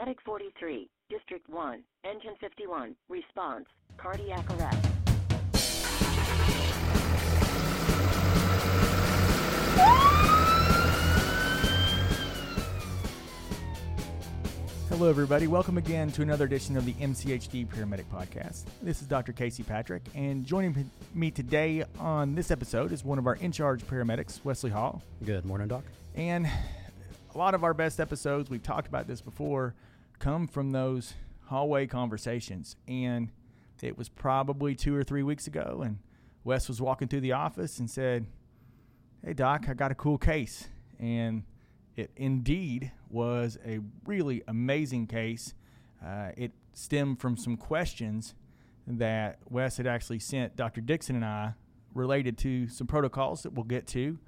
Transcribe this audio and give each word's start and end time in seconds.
Medic 0.00 0.18
43, 0.24 0.88
District 1.10 1.46
1, 1.50 1.82
Engine 2.06 2.34
51, 2.40 2.96
response, 3.10 3.66
cardiac 3.98 4.48
arrest. 4.48 4.88
Hello, 14.88 15.10
everybody. 15.10 15.46
Welcome 15.46 15.76
again 15.76 16.10
to 16.12 16.22
another 16.22 16.46
edition 16.46 16.78
of 16.78 16.86
the 16.86 16.94
MCHD 16.94 17.66
Paramedic 17.66 18.06
Podcast. 18.06 18.64
This 18.80 19.02
is 19.02 19.06
Dr. 19.06 19.34
Casey 19.34 19.62
Patrick, 19.62 20.04
and 20.14 20.46
joining 20.46 20.90
me 21.12 21.30
today 21.30 21.84
on 21.98 22.34
this 22.34 22.50
episode 22.50 22.92
is 22.92 23.04
one 23.04 23.18
of 23.18 23.26
our 23.26 23.34
in 23.34 23.52
charge 23.52 23.82
paramedics, 23.82 24.42
Wesley 24.44 24.70
Hall. 24.70 25.02
Good 25.26 25.44
morning, 25.44 25.68
Doc. 25.68 25.84
And 26.14 26.48
a 27.34 27.38
lot 27.38 27.54
of 27.54 27.64
our 27.64 27.74
best 27.74 28.00
episodes, 28.00 28.48
we've 28.48 28.62
talked 28.62 28.88
about 28.88 29.06
this 29.06 29.20
before, 29.20 29.74
come 30.20 30.46
from 30.46 30.70
those 30.70 31.14
hallway 31.46 31.86
conversations. 31.86 32.76
And 32.86 33.32
it 33.82 33.98
was 33.98 34.08
probably 34.08 34.76
two 34.76 34.94
or 34.94 35.02
three 35.02 35.24
weeks 35.24 35.46
ago, 35.46 35.82
and 35.84 35.98
Wes 36.44 36.68
was 36.68 36.80
walking 36.80 37.08
through 37.08 37.22
the 37.22 37.32
office 37.32 37.78
and 37.78 37.90
said, 37.90 38.26
Hey, 39.24 39.32
Doc, 39.32 39.66
I 39.68 39.74
got 39.74 39.90
a 39.90 39.94
cool 39.94 40.18
case. 40.18 40.68
And 40.98 41.42
it 41.96 42.10
indeed 42.16 42.92
was 43.10 43.58
a 43.66 43.80
really 44.06 44.42
amazing 44.46 45.06
case. 45.06 45.54
Uh, 46.04 46.30
it 46.36 46.52
stemmed 46.72 47.20
from 47.20 47.36
some 47.36 47.56
questions 47.56 48.34
that 48.86 49.38
Wes 49.48 49.76
had 49.76 49.86
actually 49.86 50.18
sent 50.20 50.56
Dr. 50.56 50.80
Dixon 50.80 51.16
and 51.16 51.24
I 51.24 51.54
related 51.94 52.38
to 52.38 52.68
some 52.68 52.86
protocols 52.86 53.42
that 53.42 53.52
we'll 53.52 53.64
get 53.64 53.86
to. 53.88 54.18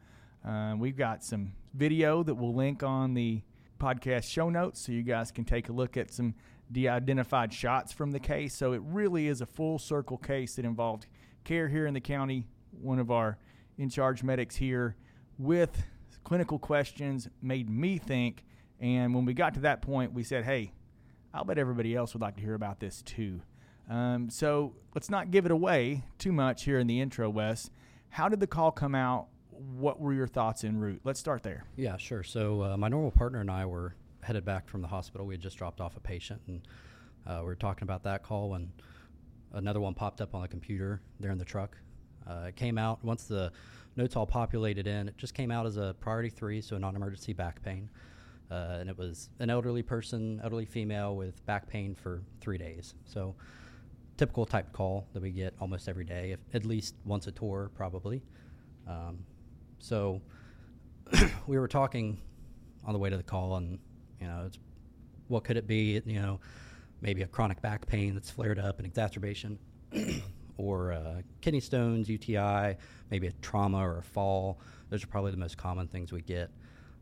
Uh, 0.46 0.74
we've 0.76 0.96
got 0.96 1.24
some 1.24 1.52
video 1.72 2.22
that 2.22 2.34
we'll 2.34 2.54
link 2.54 2.82
on 2.82 3.14
the 3.14 3.42
podcast 3.82 4.30
show 4.30 4.48
notes 4.48 4.80
so 4.80 4.92
you 4.92 5.02
guys 5.02 5.32
can 5.32 5.44
take 5.44 5.68
a 5.68 5.72
look 5.72 5.96
at 5.96 6.12
some 6.12 6.34
de 6.70 6.88
identified 6.88 7.52
shots 7.52 7.92
from 7.92 8.12
the 8.12 8.20
case. 8.20 8.54
So 8.54 8.72
it 8.72 8.82
really 8.84 9.26
is 9.26 9.40
a 9.40 9.46
full 9.46 9.78
circle 9.78 10.16
case 10.16 10.54
that 10.54 10.64
involved 10.64 11.06
care 11.44 11.68
here 11.68 11.86
in 11.86 11.94
the 11.94 12.00
county, 12.00 12.46
one 12.70 13.00
of 13.00 13.10
our 13.10 13.38
in 13.78 13.88
charge 13.88 14.22
medics 14.22 14.56
here 14.56 14.96
with 15.38 15.82
clinical 16.22 16.58
questions 16.58 17.28
made 17.42 17.68
me 17.68 17.98
think. 17.98 18.44
And 18.78 19.14
when 19.14 19.24
we 19.24 19.34
got 19.34 19.54
to 19.54 19.60
that 19.60 19.82
point, 19.82 20.12
we 20.12 20.22
said, 20.22 20.44
hey, 20.44 20.72
I'll 21.34 21.44
bet 21.44 21.58
everybody 21.58 21.96
else 21.96 22.14
would 22.14 22.22
like 22.22 22.36
to 22.36 22.42
hear 22.42 22.54
about 22.54 22.78
this 22.78 23.02
too. 23.02 23.40
Um, 23.90 24.30
so 24.30 24.74
let's 24.94 25.10
not 25.10 25.30
give 25.30 25.44
it 25.44 25.50
away 25.50 26.04
too 26.18 26.32
much 26.32 26.64
here 26.64 26.78
in 26.78 26.86
the 26.86 27.00
intro, 27.00 27.28
Wes. 27.28 27.70
How 28.10 28.28
did 28.28 28.40
the 28.40 28.46
call 28.46 28.70
come 28.70 28.94
out? 28.94 29.26
What 29.76 30.00
were 30.00 30.12
your 30.12 30.26
thoughts 30.26 30.64
en 30.64 30.78
route? 30.78 31.00
Let's 31.04 31.20
start 31.20 31.42
there. 31.42 31.64
Yeah, 31.76 31.96
sure. 31.96 32.22
So 32.22 32.62
uh, 32.62 32.76
my 32.76 32.88
normal 32.88 33.10
partner 33.10 33.40
and 33.40 33.50
I 33.50 33.66
were 33.66 33.94
headed 34.22 34.44
back 34.44 34.68
from 34.68 34.82
the 34.82 34.88
hospital. 34.88 35.26
We 35.26 35.34
had 35.34 35.40
just 35.40 35.56
dropped 35.58 35.80
off 35.80 35.96
a 35.96 36.00
patient, 36.00 36.40
and 36.46 36.62
uh, 37.26 37.38
we 37.40 37.46
were 37.46 37.54
talking 37.54 37.84
about 37.84 38.02
that 38.04 38.22
call 38.22 38.50
when 38.50 38.72
another 39.52 39.80
one 39.80 39.94
popped 39.94 40.20
up 40.20 40.34
on 40.34 40.42
the 40.42 40.48
computer 40.48 41.00
there 41.20 41.30
in 41.30 41.38
the 41.38 41.44
truck. 41.44 41.76
Uh, 42.28 42.46
it 42.48 42.56
came 42.56 42.78
out 42.78 43.04
once 43.04 43.24
the 43.24 43.52
notes 43.96 44.16
all 44.16 44.26
populated 44.26 44.86
in. 44.86 45.08
It 45.08 45.18
just 45.18 45.34
came 45.34 45.50
out 45.50 45.66
as 45.66 45.76
a 45.76 45.94
priority 46.00 46.30
three, 46.30 46.60
so 46.60 46.78
non-emergency 46.78 47.32
back 47.32 47.62
pain, 47.62 47.90
uh, 48.50 48.78
and 48.80 48.88
it 48.88 48.96
was 48.96 49.28
an 49.38 49.50
elderly 49.50 49.82
person, 49.82 50.40
elderly 50.42 50.64
female 50.64 51.16
with 51.16 51.44
back 51.46 51.68
pain 51.68 51.94
for 51.94 52.22
three 52.40 52.58
days. 52.58 52.94
So 53.04 53.34
typical 54.16 54.46
type 54.46 54.72
call 54.72 55.06
that 55.12 55.22
we 55.22 55.30
get 55.30 55.54
almost 55.60 55.88
every 55.88 56.04
day, 56.04 56.32
if, 56.32 56.40
at 56.54 56.64
least 56.64 56.94
once 57.04 57.26
a 57.26 57.32
tour, 57.32 57.70
probably. 57.74 58.22
Um, 58.88 59.18
so 59.82 60.22
we 61.46 61.58
were 61.58 61.68
talking 61.68 62.20
on 62.84 62.92
the 62.92 62.98
way 62.98 63.10
to 63.10 63.16
the 63.16 63.22
call, 63.22 63.56
and 63.56 63.78
you 64.20 64.26
know, 64.28 64.48
what 65.26 65.44
could 65.44 65.56
it 65.56 65.66
be? 65.66 66.00
You 66.06 66.20
know, 66.20 66.40
maybe 67.00 67.22
a 67.22 67.26
chronic 67.26 67.60
back 67.60 67.86
pain 67.86 68.14
that's 68.14 68.30
flared 68.30 68.58
up, 68.58 68.78
an 68.78 68.86
exacerbation, 68.86 69.58
or 70.56 70.92
uh, 70.92 71.22
kidney 71.40 71.60
stones, 71.60 72.08
UTI, 72.08 72.76
maybe 73.10 73.26
a 73.26 73.32
trauma 73.42 73.78
or 73.78 73.98
a 73.98 74.02
fall. 74.02 74.60
Those 74.88 75.02
are 75.02 75.08
probably 75.08 75.32
the 75.32 75.36
most 75.36 75.58
common 75.58 75.88
things 75.88 76.12
we 76.12 76.22
get. 76.22 76.50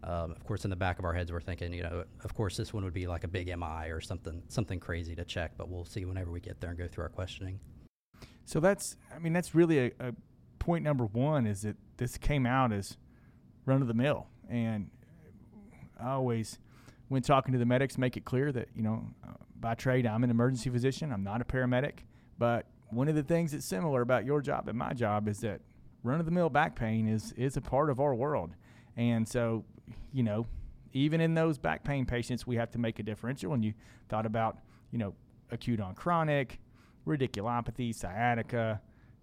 Um, 0.02 0.30
of 0.30 0.42
course, 0.44 0.64
in 0.64 0.70
the 0.70 0.76
back 0.76 0.98
of 0.98 1.04
our 1.04 1.12
heads, 1.12 1.30
we're 1.30 1.42
thinking, 1.42 1.74
you 1.74 1.82
know, 1.82 2.04
of 2.24 2.34
course, 2.34 2.56
this 2.56 2.72
one 2.72 2.82
would 2.84 2.94
be 2.94 3.06
like 3.06 3.24
a 3.24 3.28
big 3.28 3.48
MI 3.48 3.90
or 3.90 4.00
something, 4.00 4.42
something 4.48 4.80
crazy 4.80 5.14
to 5.16 5.24
check. 5.26 5.52
But 5.58 5.68
we'll 5.68 5.84
see 5.84 6.06
whenever 6.06 6.30
we 6.30 6.40
get 6.40 6.62
there 6.62 6.70
and 6.70 6.78
go 6.78 6.88
through 6.88 7.04
our 7.04 7.10
questioning. 7.10 7.60
So 8.46 8.58
that's, 8.58 8.96
I 9.14 9.18
mean, 9.18 9.34
that's 9.34 9.54
really 9.54 9.78
a, 9.78 9.90
a 10.00 10.14
point 10.58 10.84
number 10.84 11.04
one 11.04 11.46
is 11.46 11.62
that 11.62 11.76
this 12.00 12.16
came 12.16 12.46
out 12.46 12.72
as 12.72 12.96
run 13.66 13.82
of 13.82 13.88
the 13.88 13.94
mill, 13.94 14.26
and 14.48 14.90
I 16.02 16.12
always, 16.12 16.58
when 17.08 17.20
talking 17.20 17.52
to 17.52 17.58
the 17.58 17.66
medics, 17.66 17.98
make 17.98 18.16
it 18.16 18.24
clear 18.24 18.50
that 18.52 18.68
you 18.74 18.82
know, 18.82 19.04
by 19.60 19.74
trade, 19.74 20.06
I'm 20.06 20.24
an 20.24 20.30
emergency 20.30 20.70
physician. 20.70 21.12
I'm 21.12 21.22
not 21.22 21.42
a 21.42 21.44
paramedic, 21.44 21.98
but 22.38 22.66
one 22.88 23.08
of 23.08 23.14
the 23.14 23.22
things 23.22 23.52
that's 23.52 23.66
similar 23.66 24.00
about 24.00 24.24
your 24.24 24.40
job 24.40 24.66
and 24.66 24.78
my 24.78 24.94
job 24.94 25.28
is 25.28 25.40
that 25.40 25.60
run 26.02 26.18
of 26.18 26.24
the 26.24 26.32
mill 26.32 26.48
back 26.48 26.74
pain 26.74 27.06
is 27.06 27.32
is 27.32 27.56
a 27.56 27.60
part 27.60 27.90
of 27.90 28.00
our 28.00 28.14
world. 28.14 28.54
And 28.96 29.28
so, 29.28 29.64
you 30.12 30.22
know, 30.22 30.46
even 30.92 31.20
in 31.20 31.34
those 31.34 31.58
back 31.58 31.84
pain 31.84 32.06
patients, 32.06 32.46
we 32.46 32.56
have 32.56 32.70
to 32.72 32.78
make 32.78 32.98
a 32.98 33.02
differential. 33.02 33.52
And 33.52 33.62
you 33.62 33.74
thought 34.08 34.26
about, 34.26 34.58
you 34.90 34.98
know, 34.98 35.14
acute 35.50 35.80
on 35.80 35.94
chronic, 35.94 36.60
radiculopathy, 37.06 37.94
sciatica, 37.94 38.80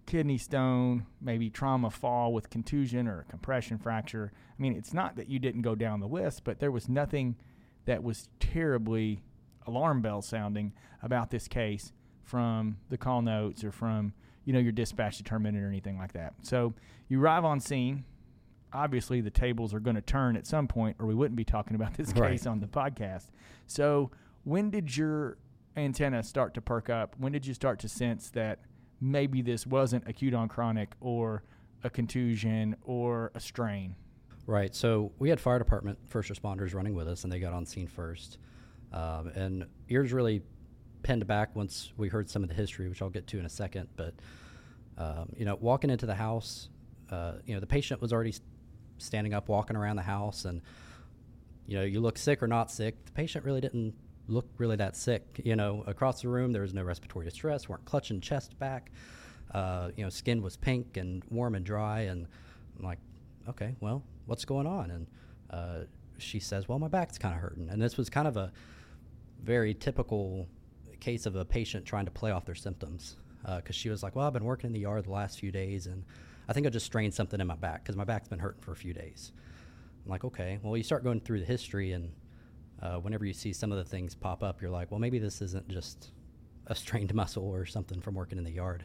kidney 0.08 0.38
stone, 0.38 1.04
maybe 1.20 1.50
trauma 1.50 1.90
fall 1.90 2.32
with 2.32 2.48
contusion 2.48 3.06
or 3.06 3.20
a 3.20 3.24
compression 3.24 3.76
fracture. 3.76 4.32
I 4.34 4.60
mean, 4.60 4.74
it's 4.74 4.94
not 4.94 5.16
that 5.16 5.28
you 5.28 5.38
didn't 5.38 5.60
go 5.60 5.74
down 5.74 6.00
the 6.00 6.08
list, 6.08 6.44
but 6.44 6.60
there 6.60 6.70
was 6.70 6.88
nothing 6.88 7.36
that 7.84 8.02
was 8.02 8.30
terribly 8.40 9.22
alarm 9.66 10.00
bell 10.00 10.22
sounding 10.22 10.72
about 11.02 11.30
this 11.30 11.46
case 11.46 11.92
from 12.22 12.78
the 12.88 12.96
call 12.96 13.20
notes 13.20 13.62
or 13.62 13.70
from 13.70 14.14
you 14.46 14.54
know 14.54 14.58
your 14.58 14.72
dispatch 14.72 15.18
determinant 15.18 15.62
or 15.62 15.68
anything 15.68 15.98
like 15.98 16.14
that. 16.14 16.32
So 16.40 16.72
you 17.08 17.20
arrive 17.20 17.44
on 17.44 17.60
scene. 17.60 18.04
Obviously, 18.72 19.20
the 19.20 19.30
tables 19.30 19.74
are 19.74 19.80
going 19.80 19.96
to 19.96 20.02
turn 20.02 20.36
at 20.36 20.46
some 20.46 20.68
point, 20.68 20.96
or 20.98 21.06
we 21.06 21.14
wouldn't 21.14 21.36
be 21.36 21.44
talking 21.44 21.74
about 21.74 21.94
this 21.94 22.12
right. 22.14 22.32
case 22.32 22.46
on 22.46 22.60
the 22.60 22.66
podcast. 22.66 23.26
So, 23.66 24.10
when 24.44 24.70
did 24.70 24.94
your 24.94 25.36
antenna 25.76 26.22
start 26.22 26.54
to 26.54 26.62
perk 26.62 26.88
up? 26.88 27.14
When 27.18 27.32
did 27.32 27.46
you 27.46 27.52
start 27.54 27.78
to 27.80 27.88
sense 27.88 28.30
that 28.30 28.60
maybe 29.00 29.42
this 29.42 29.66
wasn't 29.66 30.06
acute 30.08 30.34
on 30.34 30.48
chronic 30.48 30.94
or 31.00 31.42
a 31.84 31.90
contusion 31.90 32.76
or 32.82 33.30
a 33.34 33.40
strain? 33.40 33.94
Right. 34.46 34.74
So 34.74 35.12
we 35.18 35.28
had 35.28 35.40
fire 35.40 35.58
department 35.58 35.98
first 36.06 36.30
responders 36.30 36.74
running 36.74 36.94
with 36.94 37.06
us, 37.06 37.24
and 37.24 37.32
they 37.32 37.38
got 37.38 37.52
on 37.52 37.66
scene 37.66 37.86
first. 37.86 38.38
Um, 38.92 39.28
and 39.34 39.66
ears 39.90 40.12
really 40.12 40.42
pinned 41.02 41.26
back 41.26 41.54
once 41.54 41.92
we 41.96 42.08
heard 42.08 42.30
some 42.30 42.42
of 42.42 42.48
the 42.48 42.54
history, 42.54 42.88
which 42.88 43.02
I'll 43.02 43.10
get 43.10 43.26
to 43.28 43.38
in 43.38 43.44
a 43.44 43.50
second. 43.50 43.88
But 43.96 44.14
um, 44.96 45.32
you 45.36 45.44
know, 45.44 45.56
walking 45.60 45.90
into 45.90 46.06
the 46.06 46.14
house, 46.14 46.70
uh, 47.10 47.34
you 47.44 47.54
know, 47.54 47.60
the 47.60 47.66
patient 47.66 48.00
was 48.00 48.12
already 48.12 48.34
standing 48.96 49.34
up, 49.34 49.48
walking 49.48 49.76
around 49.76 49.96
the 49.96 50.02
house, 50.02 50.44
and 50.44 50.62
you 51.66 51.76
know, 51.76 51.84
you 51.84 52.00
look 52.00 52.16
sick 52.18 52.42
or 52.42 52.46
not 52.46 52.70
sick. 52.70 53.04
The 53.04 53.12
patient 53.12 53.44
really 53.44 53.60
didn't 53.60 53.94
look 54.28 54.46
really 54.58 54.76
that 54.76 54.96
sick. 54.96 55.40
You 55.44 55.56
know, 55.56 55.82
across 55.86 56.22
the 56.22 56.28
room 56.28 56.52
there 56.52 56.62
was 56.62 56.74
no 56.74 56.82
respiratory 56.82 57.24
distress, 57.24 57.68
weren't 57.68 57.84
clutching 57.84 58.20
chest 58.20 58.58
back. 58.58 58.90
Uh, 59.52 59.90
you 59.96 60.04
know, 60.04 60.10
skin 60.10 60.42
was 60.42 60.56
pink 60.56 60.96
and 60.96 61.24
warm 61.30 61.54
and 61.54 61.64
dry, 61.64 62.00
and 62.00 62.26
I'm 62.78 62.84
like, 62.84 62.98
okay, 63.48 63.74
well, 63.80 64.02
what's 64.26 64.44
going 64.44 64.66
on? 64.66 64.90
And 64.90 65.06
uh, 65.50 65.78
she 66.18 66.38
says, 66.38 66.68
well, 66.68 66.78
my 66.78 66.88
back's 66.88 67.16
kind 67.16 67.34
of 67.34 67.40
hurting, 67.40 67.68
and 67.70 67.80
this 67.80 67.96
was 67.96 68.10
kind 68.10 68.28
of 68.28 68.36
a 68.36 68.52
very 69.42 69.72
typical 69.72 70.46
case 71.00 71.26
of 71.26 71.36
a 71.36 71.44
patient 71.44 71.86
trying 71.86 72.04
to 72.04 72.10
play 72.10 72.30
off 72.30 72.44
their 72.44 72.54
symptoms 72.54 73.16
because 73.42 73.62
uh, 73.70 73.72
she 73.72 73.88
was 73.88 74.02
like, 74.02 74.16
"Well, 74.16 74.26
I've 74.26 74.32
been 74.32 74.44
working 74.44 74.68
in 74.68 74.72
the 74.72 74.80
yard 74.80 75.04
the 75.04 75.10
last 75.10 75.38
few 75.38 75.50
days, 75.50 75.86
and 75.86 76.04
I 76.48 76.52
think 76.52 76.66
I 76.66 76.70
just 76.70 76.86
strained 76.86 77.14
something 77.14 77.40
in 77.40 77.46
my 77.46 77.56
back 77.56 77.82
because 77.82 77.96
my 77.96 78.04
back's 78.04 78.28
been 78.28 78.38
hurting 78.38 78.62
for 78.62 78.72
a 78.72 78.76
few 78.76 78.92
days." 78.92 79.32
I'm 80.04 80.10
like, 80.10 80.24
"Okay." 80.24 80.58
Well, 80.62 80.76
you 80.76 80.82
start 80.82 81.04
going 81.04 81.20
through 81.20 81.40
the 81.40 81.46
history, 81.46 81.92
and 81.92 82.12
uh, 82.82 82.96
whenever 82.96 83.24
you 83.24 83.32
see 83.32 83.52
some 83.52 83.72
of 83.72 83.78
the 83.78 83.84
things 83.84 84.14
pop 84.14 84.42
up, 84.42 84.60
you're 84.60 84.70
like, 84.70 84.90
"Well, 84.90 85.00
maybe 85.00 85.18
this 85.18 85.42
isn't 85.42 85.68
just 85.68 86.12
a 86.66 86.74
strained 86.74 87.14
muscle 87.22 87.44
or 87.44 87.66
something 87.66 88.00
from 88.00 88.14
working 88.14 88.38
in 88.38 88.44
the 88.44 88.52
yard." 88.52 88.84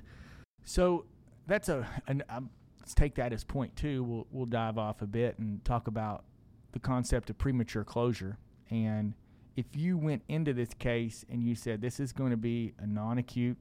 So 0.63 1.06
that's 1.48 1.69
a. 1.69 1.88
An, 2.07 2.24
um, 2.30 2.50
let's 2.80 2.94
take 2.94 3.16
that 3.16 3.34
as 3.34 3.44
point 3.44 3.75
two. 3.75 4.04
We'll 4.04 4.28
we'll 4.31 4.45
dive 4.45 4.78
off 4.78 5.01
a 5.01 5.07
bit 5.07 5.38
and 5.40 5.63
talk 5.66 5.88
about 5.88 6.25
the 6.72 6.80
concept 6.80 7.30
of 7.30 7.38
premature 7.38 7.84
closure 7.84 8.40
and 8.69 9.13
if 9.56 9.66
you 9.75 9.98
went 9.98 10.24
into 10.28 10.54
this 10.54 10.74
case 10.74 11.24
and 11.30 11.44
you 11.44 11.56
said 11.56 11.81
this 11.81 12.00
is 12.00 12.12
going 12.12 12.31
to 12.31 12.38
be 12.38 12.74
a 12.80 12.88
non 12.88 13.18
acute, 13.18 13.57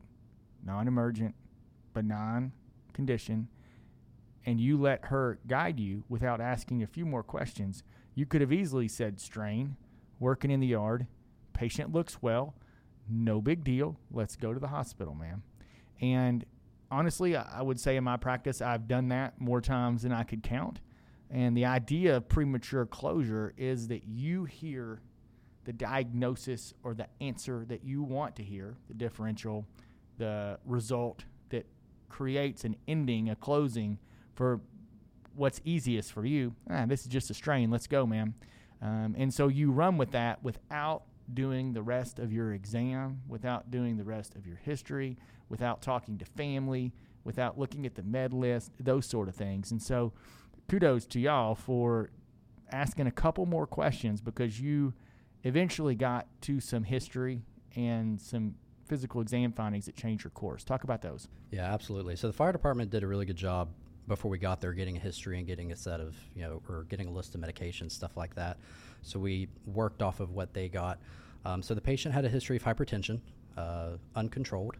non 0.64 0.88
emergent, 0.88 1.34
benign 1.92 2.52
condition, 2.94 3.48
and 4.46 4.60
you 4.60 4.80
let 4.80 5.06
her 5.06 5.38
guide 5.46 5.78
you 5.78 6.04
without 6.08 6.40
asking 6.40 6.82
a 6.82 6.86
few 6.86 7.04
more 7.04 7.22
questions, 7.22 7.82
you 8.14 8.26
could 8.26 8.40
have 8.40 8.52
easily 8.52 8.88
said 8.88 9.20
strain, 9.20 9.76
working 10.22 10.52
in 10.52 10.60
the 10.60 10.66
yard, 10.68 11.06
patient 11.52 11.92
looks 11.92 12.22
well, 12.22 12.54
no 13.10 13.40
big 13.40 13.64
deal, 13.64 13.98
let's 14.12 14.36
go 14.36 14.54
to 14.54 14.60
the 14.60 14.68
hospital, 14.68 15.14
man. 15.14 15.42
And 16.00 16.44
honestly, 16.90 17.34
I 17.36 17.60
would 17.60 17.80
say 17.80 17.96
in 17.96 18.04
my 18.04 18.16
practice, 18.16 18.62
I've 18.62 18.86
done 18.86 19.08
that 19.08 19.40
more 19.40 19.60
times 19.60 20.02
than 20.02 20.12
I 20.12 20.22
could 20.22 20.44
count. 20.44 20.80
And 21.28 21.56
the 21.56 21.64
idea 21.64 22.16
of 22.16 22.28
premature 22.28 22.86
closure 22.86 23.52
is 23.56 23.88
that 23.88 24.04
you 24.04 24.44
hear 24.44 25.00
the 25.64 25.72
diagnosis 25.72 26.72
or 26.84 26.94
the 26.94 27.08
answer 27.20 27.64
that 27.68 27.84
you 27.84 28.02
want 28.02 28.36
to 28.36 28.44
hear, 28.44 28.76
the 28.86 28.94
differential, 28.94 29.66
the 30.18 30.58
result 30.64 31.24
that 31.48 31.66
creates 32.08 32.64
an 32.64 32.76
ending, 32.86 33.28
a 33.28 33.36
closing 33.36 33.98
for 34.34 34.60
what's 35.34 35.60
easiest 35.64 36.12
for 36.12 36.24
you. 36.24 36.54
Ah, 36.70 36.84
this 36.86 37.00
is 37.00 37.06
just 37.06 37.30
a 37.30 37.34
strain. 37.34 37.70
Let's 37.70 37.86
go, 37.88 38.06
man. 38.06 38.34
Um, 38.82 39.14
and 39.16 39.32
so 39.32 39.48
you 39.48 39.70
run 39.70 39.96
with 39.96 40.10
that 40.10 40.42
without 40.42 41.04
doing 41.32 41.72
the 41.72 41.82
rest 41.82 42.18
of 42.18 42.32
your 42.32 42.52
exam, 42.52 43.20
without 43.28 43.70
doing 43.70 43.96
the 43.96 44.04
rest 44.04 44.34
of 44.34 44.46
your 44.46 44.56
history, 44.56 45.16
without 45.48 45.80
talking 45.80 46.18
to 46.18 46.24
family, 46.24 46.92
without 47.24 47.58
looking 47.58 47.86
at 47.86 47.94
the 47.94 48.02
med 48.02 48.34
list, 48.34 48.72
those 48.80 49.06
sort 49.06 49.28
of 49.28 49.36
things. 49.36 49.70
And 49.70 49.80
so 49.80 50.12
kudos 50.68 51.06
to 51.06 51.20
y'all 51.20 51.54
for 51.54 52.10
asking 52.72 53.06
a 53.06 53.12
couple 53.12 53.46
more 53.46 53.66
questions 53.66 54.20
because 54.20 54.60
you 54.60 54.92
eventually 55.44 55.94
got 55.94 56.26
to 56.42 56.60
some 56.60 56.82
history 56.82 57.42
and 57.76 58.20
some 58.20 58.54
physical 58.86 59.20
exam 59.20 59.52
findings 59.52 59.86
that 59.86 59.96
changed 59.96 60.24
your 60.24 60.30
course. 60.32 60.64
Talk 60.64 60.84
about 60.84 61.02
those. 61.02 61.28
Yeah, 61.50 61.72
absolutely. 61.72 62.16
So 62.16 62.26
the 62.26 62.32
fire 62.32 62.52
department 62.52 62.90
did 62.90 63.02
a 63.02 63.06
really 63.06 63.26
good 63.26 63.36
job 63.36 63.70
before 64.08 64.30
we 64.30 64.38
got 64.38 64.60
there 64.60 64.72
getting 64.72 64.96
a 64.96 65.00
history 65.00 65.38
and 65.38 65.46
getting 65.46 65.72
a 65.72 65.76
set 65.76 66.00
of, 66.00 66.16
you 66.34 66.42
know, 66.42 66.62
or 66.68 66.84
getting 66.88 67.08
a 67.08 67.10
list 67.10 67.34
of 67.34 67.40
medications, 67.40 67.92
stuff 67.92 68.16
like 68.16 68.34
that. 68.34 68.58
So 69.02 69.18
we 69.18 69.48
worked 69.66 70.02
off 70.02 70.20
of 70.20 70.30
what 70.30 70.52
they 70.54 70.68
got. 70.68 70.98
Um, 71.44 71.62
so 71.62 71.74
the 71.74 71.80
patient 71.80 72.14
had 72.14 72.24
a 72.24 72.28
history 72.28 72.56
of 72.56 72.62
hypertension, 72.62 73.20
uh, 73.56 73.92
uncontrolled. 74.14 74.76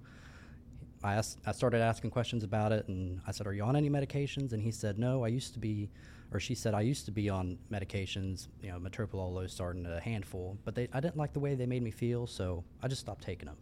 I 1.05 1.15
asked, 1.15 1.39
I 1.45 1.53
started 1.53 1.81
asking 1.81 2.11
questions 2.11 2.45
about 2.45 2.71
it, 2.71 2.87
and 2.87 3.21
I 3.27 3.33
said, 3.33 3.47
"Are 3.49 3.53
you 3.53 3.65
on 3.65 3.75
any 3.75 3.91
medications?" 3.91 4.53
And 4.53 4.63
he 4.63 4.71
said, 4.71 4.99
"No, 4.99 5.25
I 5.25 5.29
used 5.29 5.53
to 5.55 5.59
be," 5.59 5.91
or 6.31 6.39
she 6.39 6.55
said, 6.55 6.75
"I 6.75 6.83
used 6.83 7.07
to 7.07 7.11
be 7.11 7.29
on 7.29 7.59
medications, 7.73 8.47
you 8.63 8.71
know, 8.71 8.79
metoprolol, 8.79 9.71
and 9.71 9.87
a 9.87 9.99
handful, 9.99 10.57
but 10.65 10.77
they, 10.77 10.89
I 10.93 11.01
didn't 11.01 11.17
like 11.17 11.33
the 11.33 11.41
way 11.41 11.57
they 11.57 11.67
made 11.67 11.83
me 11.83 11.91
feel, 11.91 12.29
so 12.29 12.63
I 12.81 12.87
just 12.87 13.01
stopped 13.01 13.25
taking 13.25 13.47
them." 13.47 13.57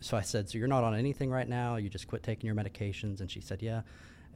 So 0.00 0.16
I 0.16 0.22
said, 0.22 0.48
"So 0.48 0.56
you're 0.56 0.68
not 0.68 0.84
on 0.84 0.94
anything 0.94 1.28
right 1.30 1.48
now? 1.48 1.76
You 1.76 1.90
just 1.90 2.08
quit 2.08 2.22
taking 2.22 2.46
your 2.46 2.56
medications?" 2.56 3.20
And 3.20 3.30
she 3.30 3.42
said, 3.42 3.60
"Yeah." 3.60 3.82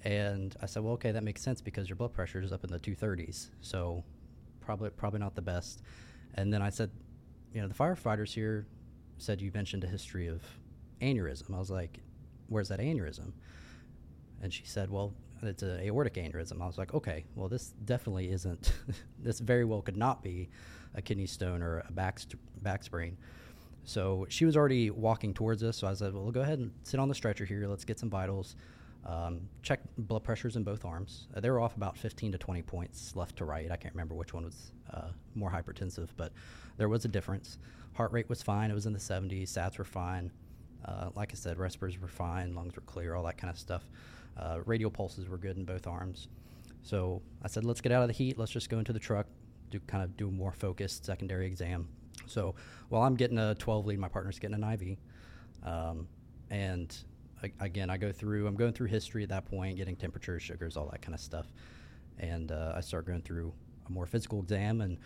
And 0.04 0.54
I 0.60 0.66
said, 0.66 0.82
"Well, 0.82 0.94
okay, 0.94 1.12
that 1.12 1.22
makes 1.22 1.42
sense 1.42 1.60
because 1.60 1.88
your 1.88 1.96
blood 1.96 2.12
pressure 2.12 2.40
is 2.42 2.52
up 2.52 2.64
in 2.64 2.70
the 2.70 2.80
230s, 2.80 3.48
so 3.60 4.02
probably 4.60 4.90
probably 4.90 5.20
not 5.20 5.34
the 5.34 5.42
best." 5.42 5.82
And 6.34 6.52
then 6.52 6.62
I 6.62 6.70
said, 6.70 6.90
"You 7.54 7.60
know, 7.60 7.68
the 7.68 7.74
firefighters 7.74 8.32
here 8.32 8.66
said 9.18 9.40
you 9.40 9.50
mentioned 9.54 9.84
a 9.84 9.86
history 9.86 10.26
of 10.26 10.42
aneurysm. 11.00 11.54
I 11.54 11.58
was 11.58 11.70
like, 11.70 12.00
where's 12.48 12.68
that 12.68 12.80
aneurysm? 12.80 13.32
And 14.42 14.52
she 14.52 14.64
said, 14.64 14.90
well, 14.90 15.12
it's 15.42 15.62
an 15.62 15.80
aortic 15.80 16.14
aneurysm. 16.14 16.60
I 16.62 16.66
was 16.66 16.78
like, 16.78 16.94
okay, 16.94 17.24
well, 17.34 17.48
this 17.48 17.72
definitely 17.84 18.30
isn't, 18.30 18.72
this 19.18 19.40
very 19.40 19.64
well 19.64 19.82
could 19.82 19.96
not 19.96 20.22
be 20.22 20.48
a 20.94 21.02
kidney 21.02 21.26
stone 21.26 21.62
or 21.62 21.84
a 21.88 21.92
back, 21.92 22.20
st- 22.20 22.62
back 22.62 22.82
sprain. 22.82 23.16
So 23.84 24.26
she 24.28 24.44
was 24.44 24.56
already 24.56 24.90
walking 24.90 25.34
towards 25.34 25.62
us. 25.62 25.76
So 25.78 25.88
I 25.88 25.94
said, 25.94 26.14
well, 26.14 26.30
go 26.30 26.42
ahead 26.42 26.60
and 26.60 26.70
sit 26.84 27.00
on 27.00 27.08
the 27.08 27.14
stretcher 27.14 27.44
here. 27.44 27.66
Let's 27.66 27.84
get 27.84 27.98
some 27.98 28.10
vitals. 28.10 28.54
Um, 29.04 29.48
check 29.62 29.80
blood 29.98 30.22
pressures 30.22 30.56
in 30.56 30.62
both 30.62 30.84
arms. 30.84 31.26
Uh, 31.34 31.40
they 31.40 31.50
were 31.50 31.60
off 31.60 31.76
about 31.76 31.96
15 31.98 32.32
to 32.32 32.38
20 32.38 32.62
points 32.62 33.16
left 33.16 33.36
to 33.36 33.44
right. 33.44 33.70
I 33.70 33.76
can't 33.76 33.94
remember 33.94 34.14
which 34.14 34.32
one 34.32 34.44
was 34.44 34.72
uh, 34.92 35.08
more 35.34 35.50
hypertensive, 35.50 36.08
but 36.16 36.32
there 36.76 36.88
was 36.88 37.04
a 37.04 37.08
difference. 37.08 37.58
Heart 37.94 38.12
rate 38.12 38.28
was 38.28 38.42
fine. 38.42 38.70
It 38.70 38.74
was 38.74 38.86
in 38.86 38.92
the 38.92 38.98
70s. 38.98 39.48
Sats 39.48 39.78
were 39.78 39.84
fine. 39.84 40.30
Uh, 40.84 41.10
like 41.14 41.30
I 41.32 41.36
said, 41.36 41.58
respirators 41.58 42.00
were 42.00 42.08
fine, 42.08 42.54
lungs 42.54 42.74
were 42.74 42.82
clear, 42.82 43.14
all 43.14 43.22
that 43.24 43.38
kind 43.38 43.50
of 43.50 43.58
stuff. 43.58 43.88
Uh, 44.36 44.58
radial 44.64 44.90
pulses 44.90 45.28
were 45.28 45.38
good 45.38 45.56
in 45.56 45.64
both 45.64 45.86
arms. 45.86 46.28
So 46.82 47.22
I 47.42 47.48
said, 47.48 47.64
let's 47.64 47.80
get 47.80 47.92
out 47.92 48.02
of 48.02 48.08
the 48.08 48.14
heat. 48.14 48.38
Let's 48.38 48.50
just 48.50 48.68
go 48.68 48.78
into 48.78 48.92
the 48.92 48.98
truck, 48.98 49.26
do 49.70 49.78
kind 49.86 50.02
of 50.02 50.16
do 50.16 50.28
a 50.28 50.30
more 50.30 50.52
focused 50.52 51.04
secondary 51.04 51.46
exam. 51.46 51.88
So 52.26 52.54
while 52.88 53.02
I'm 53.02 53.14
getting 53.14 53.38
a 53.38 53.54
12 53.54 53.86
lead, 53.86 53.98
my 53.98 54.08
partner's 54.08 54.38
getting 54.38 54.62
an 54.62 54.72
IV. 54.72 54.96
Um, 55.64 56.08
and 56.50 56.94
again, 57.60 57.90
I 57.90 57.96
go 57.96 58.12
through, 58.12 58.46
I'm 58.46 58.56
going 58.56 58.72
through 58.72 58.88
history 58.88 59.22
at 59.22 59.28
that 59.30 59.44
point, 59.46 59.76
getting 59.76 59.96
temperatures, 59.96 60.42
sugars, 60.42 60.76
all 60.76 60.88
that 60.90 61.02
kind 61.02 61.14
of 61.14 61.20
stuff. 61.20 61.46
And 62.18 62.52
uh, 62.52 62.72
I 62.76 62.80
start 62.80 63.06
going 63.06 63.22
through 63.22 63.52
a 63.86 63.92
more 63.92 64.06
physical 64.06 64.40
exam 64.40 64.80
and 64.80 64.98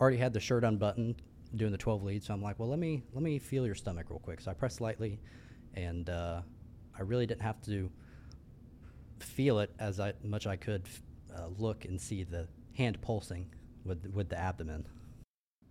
already 0.00 0.16
had 0.16 0.32
the 0.32 0.40
shirt 0.40 0.64
unbuttoned 0.64 1.22
doing 1.56 1.72
the 1.72 1.78
12 1.78 2.02
lead. 2.02 2.24
So 2.24 2.34
I'm 2.34 2.42
like, 2.42 2.58
well, 2.58 2.68
let 2.68 2.78
me 2.78 3.02
let 3.12 3.22
me 3.22 3.38
feel 3.38 3.66
your 3.66 3.74
stomach 3.74 4.06
real 4.10 4.18
quick. 4.18 4.40
So 4.40 4.50
I 4.50 4.54
pressed 4.54 4.80
lightly, 4.80 5.20
and 5.74 6.08
uh, 6.08 6.42
I 6.98 7.02
really 7.02 7.26
didn't 7.26 7.42
have 7.42 7.60
to 7.62 7.90
feel 9.20 9.60
it 9.60 9.70
as 9.78 10.00
I, 10.00 10.14
much 10.24 10.46
I 10.46 10.56
could 10.56 10.82
uh, 11.36 11.46
look 11.58 11.84
and 11.84 12.00
see 12.00 12.24
the 12.24 12.48
hand 12.76 13.00
pulsing 13.00 13.48
with 13.84 14.06
with 14.12 14.28
the 14.28 14.38
abdomen. 14.38 14.86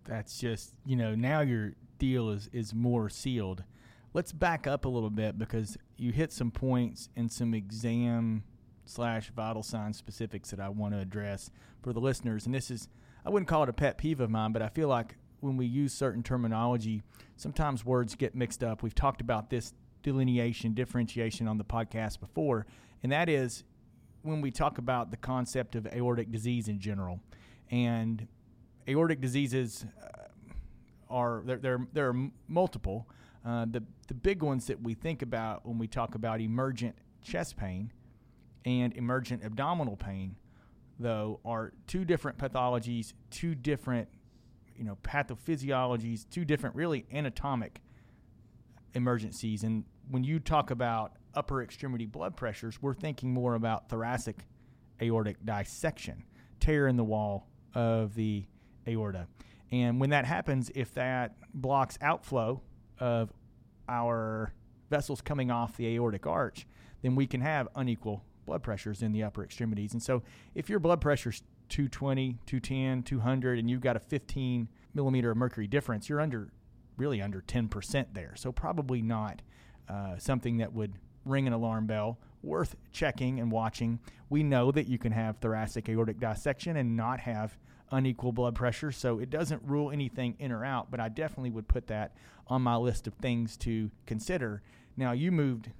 That's 0.04 0.38
just 0.38 0.74
you 0.86 0.96
know 0.96 1.14
now 1.14 1.40
your 1.40 1.74
deal 1.98 2.30
is 2.30 2.48
is 2.52 2.74
more 2.74 3.08
sealed. 3.08 3.64
Let's 4.14 4.32
back 4.32 4.66
up 4.66 4.84
a 4.84 4.88
little 4.88 5.10
bit 5.10 5.38
because 5.38 5.78
you 5.96 6.12
hit 6.12 6.32
some 6.32 6.50
points 6.50 7.08
and 7.16 7.32
some 7.32 7.54
exam 7.54 8.44
slash 8.84 9.30
vital 9.30 9.62
sign 9.62 9.94
specifics 9.94 10.50
that 10.50 10.60
I 10.60 10.68
want 10.68 10.92
to 10.92 11.00
address 11.00 11.50
for 11.82 11.92
the 11.94 12.00
listeners. 12.00 12.44
And 12.44 12.54
this 12.54 12.70
is 12.70 12.88
I 13.24 13.30
wouldn't 13.30 13.48
call 13.48 13.62
it 13.62 13.68
a 13.68 13.72
pet 13.72 13.98
peeve 13.98 14.20
of 14.20 14.30
mine, 14.30 14.52
but 14.52 14.62
I 14.62 14.68
feel 14.68 14.88
like 14.88 15.16
when 15.40 15.56
we 15.56 15.64
use 15.64 15.94
certain 15.94 16.22
terminology, 16.22 17.02
sometimes 17.36 17.84
words 17.84 18.14
get 18.14 18.34
mixed 18.34 18.62
up. 18.62 18.82
We've 18.82 18.94
talked 18.94 19.20
about 19.20 19.48
this 19.48 19.72
delineation, 20.02 20.74
differentiation 20.74 21.48
on 21.48 21.56
the 21.56 21.64
podcast 21.64 22.20
before, 22.20 22.66
and 23.02 23.12
that 23.12 23.28
is 23.28 23.64
when 24.22 24.40
we 24.40 24.50
talk 24.50 24.78
about 24.78 25.10
the 25.10 25.16
concept 25.16 25.74
of 25.74 25.86
aortic 25.86 26.30
disease 26.30 26.68
in 26.68 26.80
general. 26.80 27.20
And 27.70 28.26
aortic 28.88 29.20
diseases 29.20 29.86
uh, 30.02 30.24
are 31.08 31.42
there, 31.46 31.56
there, 31.56 31.86
there 31.92 32.08
are 32.08 32.30
multiple. 32.48 33.08
Uh, 33.44 33.66
the 33.68 33.82
the 34.08 34.14
big 34.14 34.42
ones 34.42 34.66
that 34.66 34.80
we 34.82 34.94
think 34.94 35.22
about 35.22 35.66
when 35.66 35.78
we 35.78 35.86
talk 35.86 36.14
about 36.14 36.40
emergent 36.40 36.96
chest 37.22 37.56
pain 37.56 37.92
and 38.64 38.92
emergent 38.94 39.44
abdominal 39.44 39.96
pain, 39.96 40.36
though, 40.98 41.40
are 41.44 41.72
two 41.86 42.04
different 42.04 42.38
pathologies, 42.38 43.12
two 43.30 43.54
different 43.54 44.08
you 44.76 44.84
know 44.84 44.96
pathophysiologies, 45.02 46.28
two 46.30 46.44
different 46.44 46.76
really 46.76 47.04
anatomic 47.12 47.82
emergencies. 48.94 49.64
And 49.64 49.84
when 50.10 50.24
you 50.24 50.38
talk 50.38 50.70
about 50.70 51.14
upper 51.34 51.62
extremity 51.62 52.06
blood 52.06 52.36
pressures, 52.36 52.80
we're 52.80 52.94
thinking 52.94 53.32
more 53.32 53.54
about 53.54 53.88
thoracic 53.88 54.44
aortic 55.00 55.44
dissection, 55.44 56.24
tear 56.60 56.86
in 56.86 56.96
the 56.96 57.04
wall 57.04 57.48
of 57.74 58.14
the 58.14 58.44
aorta. 58.86 59.26
And 59.70 60.00
when 60.00 60.10
that 60.10 60.26
happens, 60.26 60.70
if 60.74 60.92
that 60.94 61.34
blocks 61.54 61.98
outflow 62.02 62.62
of 62.98 63.32
our 63.88 64.52
vessels 64.90 65.20
coming 65.20 65.50
off 65.50 65.76
the 65.76 65.86
aortic 65.94 66.26
arch, 66.26 66.66
then 67.02 67.14
we 67.14 67.26
can 67.26 67.40
have 67.40 67.68
unequal 67.74 68.24
blood 68.46 68.62
pressures 68.62 69.02
in 69.02 69.12
the 69.12 69.22
upper 69.22 69.44
extremities. 69.44 69.92
And 69.92 70.02
so 70.02 70.22
if 70.54 70.68
your 70.68 70.78
blood 70.78 71.00
pressure's 71.00 71.42
220, 71.68 72.38
210, 72.46 73.02
200, 73.02 73.58
and 73.58 73.70
you've 73.70 73.80
got 73.80 73.96
a 73.96 74.00
15 74.00 74.68
millimeter 74.94 75.30
of 75.30 75.36
mercury 75.36 75.66
difference, 75.66 76.08
you're 76.08 76.20
under 76.20 76.50
really 76.96 77.22
under 77.22 77.40
10% 77.40 78.06
there. 78.12 78.34
So 78.36 78.52
probably 78.52 79.00
not 79.02 79.40
uh, 79.88 80.18
something 80.18 80.58
that 80.58 80.72
would 80.72 80.94
ring 81.24 81.46
an 81.46 81.52
alarm 81.52 81.86
bell. 81.86 82.18
Worth 82.42 82.74
checking 82.90 83.38
and 83.38 83.52
watching. 83.52 84.00
We 84.28 84.42
know 84.42 84.72
that 84.72 84.88
you 84.88 84.98
can 84.98 85.12
have 85.12 85.36
thoracic 85.38 85.88
aortic 85.88 86.18
dissection 86.18 86.76
and 86.76 86.96
not 86.96 87.20
have 87.20 87.56
unequal 87.92 88.32
blood 88.32 88.54
pressure, 88.54 88.90
so 88.90 89.18
it 89.18 89.30
doesn't 89.30 89.62
rule 89.64 89.90
anything 89.90 90.34
in 90.38 90.50
or 90.50 90.64
out, 90.64 90.90
but 90.90 90.98
I 90.98 91.08
definitely 91.08 91.50
would 91.50 91.68
put 91.68 91.86
that 91.88 92.16
on 92.48 92.62
my 92.62 92.76
list 92.76 93.06
of 93.06 93.14
things 93.14 93.56
to 93.58 93.90
consider. 94.06 94.62
Now, 94.96 95.12
you 95.12 95.30
moved 95.30 95.70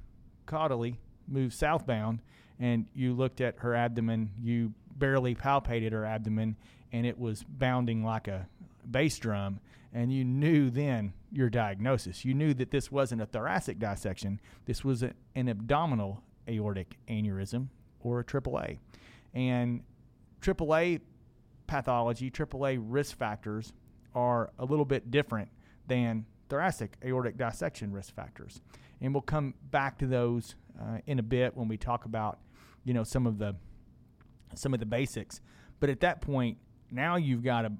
caudally, 0.47 0.97
moved 1.27 1.55
southbound, 1.55 2.21
and 2.61 2.87
you 2.95 3.15
looked 3.15 3.41
at 3.41 3.59
her 3.59 3.75
abdomen, 3.75 4.31
you 4.41 4.75
barely 4.97 5.35
palpated 5.35 5.93
her 5.93 6.05
abdomen, 6.05 6.57
and 6.93 7.07
it 7.07 7.19
was 7.19 7.45
bounding 7.49 8.05
like 8.05 8.29
a 8.29 8.47
bass 8.89 9.19
drum. 9.19 9.59
And 9.95 10.13
you 10.13 10.25
knew 10.25 10.71
then 10.71 11.13
your 11.31 11.51
diagnosis. 11.51 12.25
You 12.25 12.35
knew 12.35 12.55
that 12.55 12.71
this 12.71 12.91
wasn't 12.91 13.21
a 13.21 13.27
thoracic 13.27 13.79
dissection, 13.79 14.41
this 14.67 14.85
was 14.85 15.03
a, 15.03 15.13
an 15.35 15.49
abdominal 15.49 16.23
aortic 16.49 16.97
aneurysm 17.09 17.69
or 18.01 18.21
a 18.21 18.25
AAA. 18.25 18.79
And 19.35 19.83
AAA 20.41 21.01
pathology, 21.67 22.31
AAA 22.31 22.79
risk 22.81 23.17
factors 23.17 23.73
are 24.15 24.51
a 24.59 24.65
little 24.65 24.85
bit 24.85 25.11
different 25.11 25.49
than 25.87 26.27
thoracic 26.49 26.97
aortic 27.05 27.37
dissection 27.37 27.93
risk 27.93 28.15
factors. 28.15 28.61
And 29.01 29.15
we'll 29.15 29.23
come 29.23 29.55
back 29.71 29.99
to 29.99 30.07
those 30.07 30.55
uh, 30.81 30.99
in 31.07 31.19
a 31.19 31.23
bit 31.23 31.57
when 31.57 31.69
we 31.69 31.77
talk 31.77 32.05
about, 32.05 32.39
you 32.85 32.95
know, 32.95 33.05
some 33.05 33.27
of 33.27 33.39
the 33.39 33.57
some 34.55 34.75
of 34.75 34.81
the 34.81 34.87
basics. 34.87 35.41
But 35.81 35.89
at 35.89 36.01
that 36.01 36.21
point, 36.21 36.59
now 36.91 37.17
you've 37.17 37.43
got 37.43 37.65
a 37.65 37.73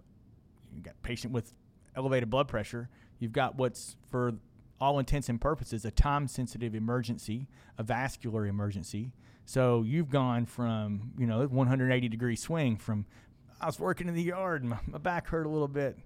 you've 0.75 0.85
got 0.85 0.95
a 0.95 1.07
patient 1.07 1.33
with 1.33 1.53
elevated 1.95 2.31
blood 2.31 2.49
pressure. 2.49 2.89
You've 3.19 3.33
got 3.33 3.57
what's 3.57 3.97
for 4.11 4.33
all 4.81 4.99
intents 4.99 5.29
and 5.29 5.41
purposes 5.41 5.85
a 5.85 5.91
time 5.91 6.27
sensitive 6.27 6.75
emergency, 6.75 7.47
a 7.79 7.83
vascular 7.83 8.47
emergency. 8.47 9.13
So 9.45 9.83
you've 9.83 10.11
gone 10.11 10.47
from, 10.47 11.13
you 11.19 11.27
know, 11.27 11.47
180 11.47 12.09
degree 12.09 12.37
swing 12.37 12.77
from 12.77 13.07
I 13.63 13.67
was 13.67 13.79
working 13.79 14.09
in 14.09 14.15
the 14.15 14.23
yard 14.23 14.65
my, 14.65 14.79
my 14.87 14.99
back 14.99 15.29
hurt 15.29 15.47
a 15.47 15.49
little 15.49 15.69
bit. 15.69 15.97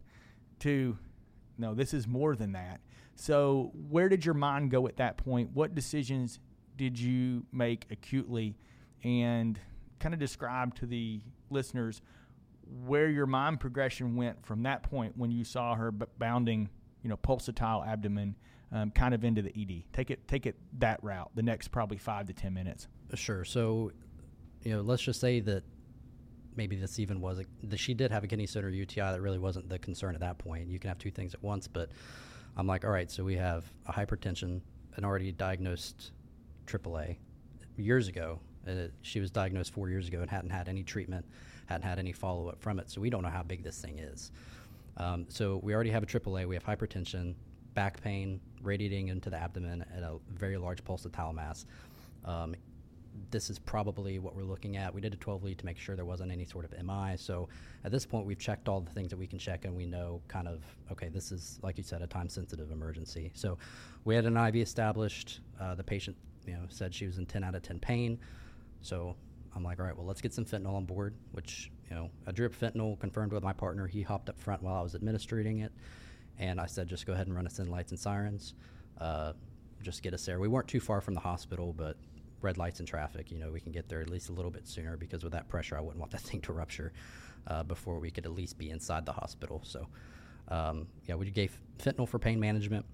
to 0.61 0.99
no, 1.59 1.75
this 1.75 1.95
is 1.95 2.07
more 2.07 2.37
than 2.37 2.53
that. 2.53 2.81
So, 3.15 3.73
where 3.89 4.09
did 4.11 4.25
your 4.25 4.35
mind 4.35 4.71
go 4.71 4.87
at 4.87 4.97
that 4.97 5.17
point? 5.17 5.51
What 5.55 5.75
decisions 5.75 6.39
did 6.77 6.99
you 6.99 7.47
make 7.51 7.87
acutely? 7.91 8.59
And 9.03 9.59
kind 9.99 10.13
of 10.13 10.21
describe 10.21 10.75
to 10.77 10.87
the 10.87 11.21
listeners 11.49 12.03
where 12.85 13.09
your 13.09 13.27
mind 13.27 13.61
progression 13.61 14.17
went 14.17 14.45
from 14.45 14.65
that 14.65 14.83
point 14.83 15.17
when 15.17 15.31
you 15.31 15.45
saw 15.45 15.75
her 15.75 15.91
bounding, 15.91 16.69
you 17.03 17.09
know, 17.09 17.17
pulsatile 17.17 17.87
abdomen, 17.87 18.35
um, 18.73 18.91
kind 18.91 19.15
of 19.15 19.25
into 19.25 19.41
the 19.41 19.51
ED. 19.51 19.85
Take 19.93 20.11
it, 20.11 20.29
take 20.29 20.45
it 20.45 20.57
that 20.79 21.03
route. 21.03 21.31
The 21.35 21.43
next 21.43 21.69
probably 21.69 21.97
five 21.97 22.27
to 22.27 22.35
ten 22.35 22.53
minutes. 22.53 22.89
Sure. 23.15 23.45
So, 23.45 23.93
you 24.63 24.73
know, 24.73 24.83
let's 24.83 25.03
just 25.03 25.21
say 25.21 25.41
that 25.41 25.63
maybe 26.57 26.77
this 26.77 26.99
even 26.99 27.21
was 27.21 27.39
a, 27.39 27.77
she 27.77 27.95
did 27.95 28.11
have 28.11 28.25
a 28.25 28.27
kidney 28.27 28.47
stone 28.47 28.65
or 28.65 28.69
UTI. 28.69 29.01
That 29.01 29.21
really 29.21 29.39
wasn't 29.39 29.69
the 29.69 29.79
concern 29.79 30.15
at 30.15 30.21
that 30.21 30.39
point. 30.39 30.69
You 30.69 30.79
can 30.79 30.89
have 30.89 30.99
two 30.99 31.11
things 31.11 31.35
at 31.35 31.43
once, 31.43 31.69
but 31.69 31.91
I'm 32.57 32.67
like, 32.67 32.85
all 32.85 32.91
right, 32.91 33.11
so 33.11 33.25
we 33.25 33.37
have 33.37 33.65
a 33.87 33.93
hypertension, 33.93 34.61
an 34.97 35.05
already 35.05 35.33
diagnosed 35.33 36.13
AAA 36.67 37.17
years 37.77 38.09
ago. 38.09 38.41
Uh, 38.67 38.89
she 39.03 39.21
was 39.21 39.31
diagnosed 39.31 39.73
four 39.73 39.89
years 39.89 40.09
ago 40.09 40.21
and 40.21 40.31
hadn't 40.31 40.51
had 40.51 40.69
any 40.69 40.83
treatment, 40.83 41.25
hadn't 41.67 41.87
had 41.87 41.99
any 41.99 42.13
follow 42.13 42.49
up 42.49 42.61
from 42.61 42.79
it. 42.79 42.91
So 42.91 43.01
we 43.01 43.11
don't 43.11 43.23
know 43.23 43.29
how 43.29 43.43
big 43.43 43.63
this 43.63 43.81
thing 43.81 43.99
is. 43.99 44.33
Um, 44.97 45.27
so 45.29 45.61
we 45.63 45.75
already 45.75 45.91
have 45.91 46.03
a 46.03 46.07
AAA. 46.07 46.47
We 46.47 46.55
have 46.55 46.65
hypertension, 46.65 47.35
back 47.75 48.03
pain 48.03 48.41
radiating 48.63 49.09
into 49.09 49.31
the 49.31 49.37
abdomen, 49.37 49.85
and 49.95 50.05
a 50.05 50.17
very 50.35 50.57
large 50.57 50.83
pulsatile 50.83 51.35
mass. 51.35 51.67
Um, 52.25 52.55
this 53.31 53.51
is 53.51 53.59
probably 53.59 54.19
what 54.19 54.35
we're 54.35 54.45
looking 54.45 54.77
at. 54.77 54.93
We 54.95 55.01
did 55.01 55.13
a 55.15 55.17
12 55.17 55.45
lead 55.45 55.59
to 55.59 55.67
make 55.67 55.79
sure 55.79 55.97
there 55.97 56.05
wasn't 56.05 56.33
any 56.33 56.45
sort 56.45 56.65
of 56.65 56.73
MI. 56.85 57.17
So 57.17 57.49
at 57.85 57.93
this 57.93 58.07
point, 58.07 58.27
we've 58.27 58.39
checked 58.39 58.69
all 58.69 58.81
the 58.81 58.91
things 58.91 59.11
that 59.11 59.19
we 59.19 59.27
can 59.27 59.39
check, 59.39 59.65
and 59.65 59.75
we 59.75 59.87
know 59.87 60.21
kind 60.29 60.49
of 60.49 60.63
okay, 60.93 61.09
this 61.09 61.33
is 61.33 61.59
like 61.63 61.79
you 61.79 61.85
said, 61.85 62.03
a 62.03 62.07
time 62.07 62.29
sensitive 62.29 62.71
emergency. 62.71 63.31
So 63.35 63.59
we 64.05 64.15
had 64.15 64.25
an 64.25 64.37
IV 64.37 64.57
established. 64.57 65.41
Uh, 65.61 65.75
the 65.75 65.85
patient, 65.85 66.17
you 66.47 66.55
know, 66.55 66.63
said 66.69 66.95
she 66.95 67.07
was 67.07 67.19
in 67.19 67.27
10 67.27 67.45
out 67.45 67.55
of 67.55 67.63
10 67.63 67.79
pain. 67.79 68.19
So 68.83 69.17
I'm 69.55 69.65
like, 69.65 69.81
all 69.81 69.87
right, 69.87 69.97
well, 69.97 70.07
let's 70.07 70.21
get 70.21 70.35
some 70.35 70.45
fentanyl 70.45 70.75
on 70.75 70.85
board. 70.85 71.15
Which 71.33 71.71
you 71.91 71.97
know, 71.97 72.11
a 72.27 72.33
drip 72.33 72.59
fentanyl 72.59 72.99
confirmed 72.99 73.33
with 73.33 73.43
my 73.43 73.53
partner. 73.53 73.87
He 73.87 74.03
hopped 74.03 74.29
up 74.29 74.39
front 74.39 74.63
while 74.63 74.77
I 74.77 74.83
was 74.83 74.95
administering 74.95 75.61
it, 75.61 75.73
and 76.39 76.61
I 76.61 76.67
said, 76.67 76.89
just 76.89 77.07
go 77.07 77.13
ahead 77.13 77.27
and 77.27 77.37
run 77.37 77.47
us 77.47 77.59
in 77.59 77.71
lights 77.71 77.93
and 77.93 78.01
sirens. 78.01 78.55
Uh, 79.01 79.33
just 79.83 80.03
get 80.03 80.15
us 80.15 80.25
there. 80.25 80.41
We 80.41 80.49
weren't 80.49 80.69
too 80.69 80.81
far 80.81 81.01
from 81.01 81.15
the 81.15 81.21
hospital, 81.21 81.73
but 81.73 81.97
red 82.40 82.59
lights 82.59 82.78
and 82.78 82.88
traffic, 82.88 83.31
you 83.31 83.38
know, 83.38 83.50
we 83.50 83.61
can 83.61 83.73
get 83.73 83.88
there 83.88 84.00
at 84.00 84.11
least 84.11 84.28
a 84.28 84.33
little 84.33 84.50
bit 84.50 84.66
sooner 84.66 84.97
because 84.97 85.23
with 85.23 85.33
that 85.33 85.49
pressure, 85.49 85.76
I 85.76 85.81
wouldn't 85.81 85.99
want 85.99 86.12
that 86.12 86.21
thing 86.28 86.40
to 86.43 86.52
rupture 86.52 86.93
uh, 87.47 87.62
before 87.62 87.99
we 87.99 88.11
could 88.11 88.26
at 88.26 88.33
least 88.33 88.59
be 88.59 88.71
inside 88.71 89.07
the 89.07 89.12
hospital. 89.12 89.62
So, 89.64 89.87
um, 90.49 90.87
yeah, 91.07 91.14
we 91.14 91.31
gave 91.31 91.59
fentanyl 91.78 92.09
for 92.09 92.19
pain 92.19 92.38
management 92.40 92.85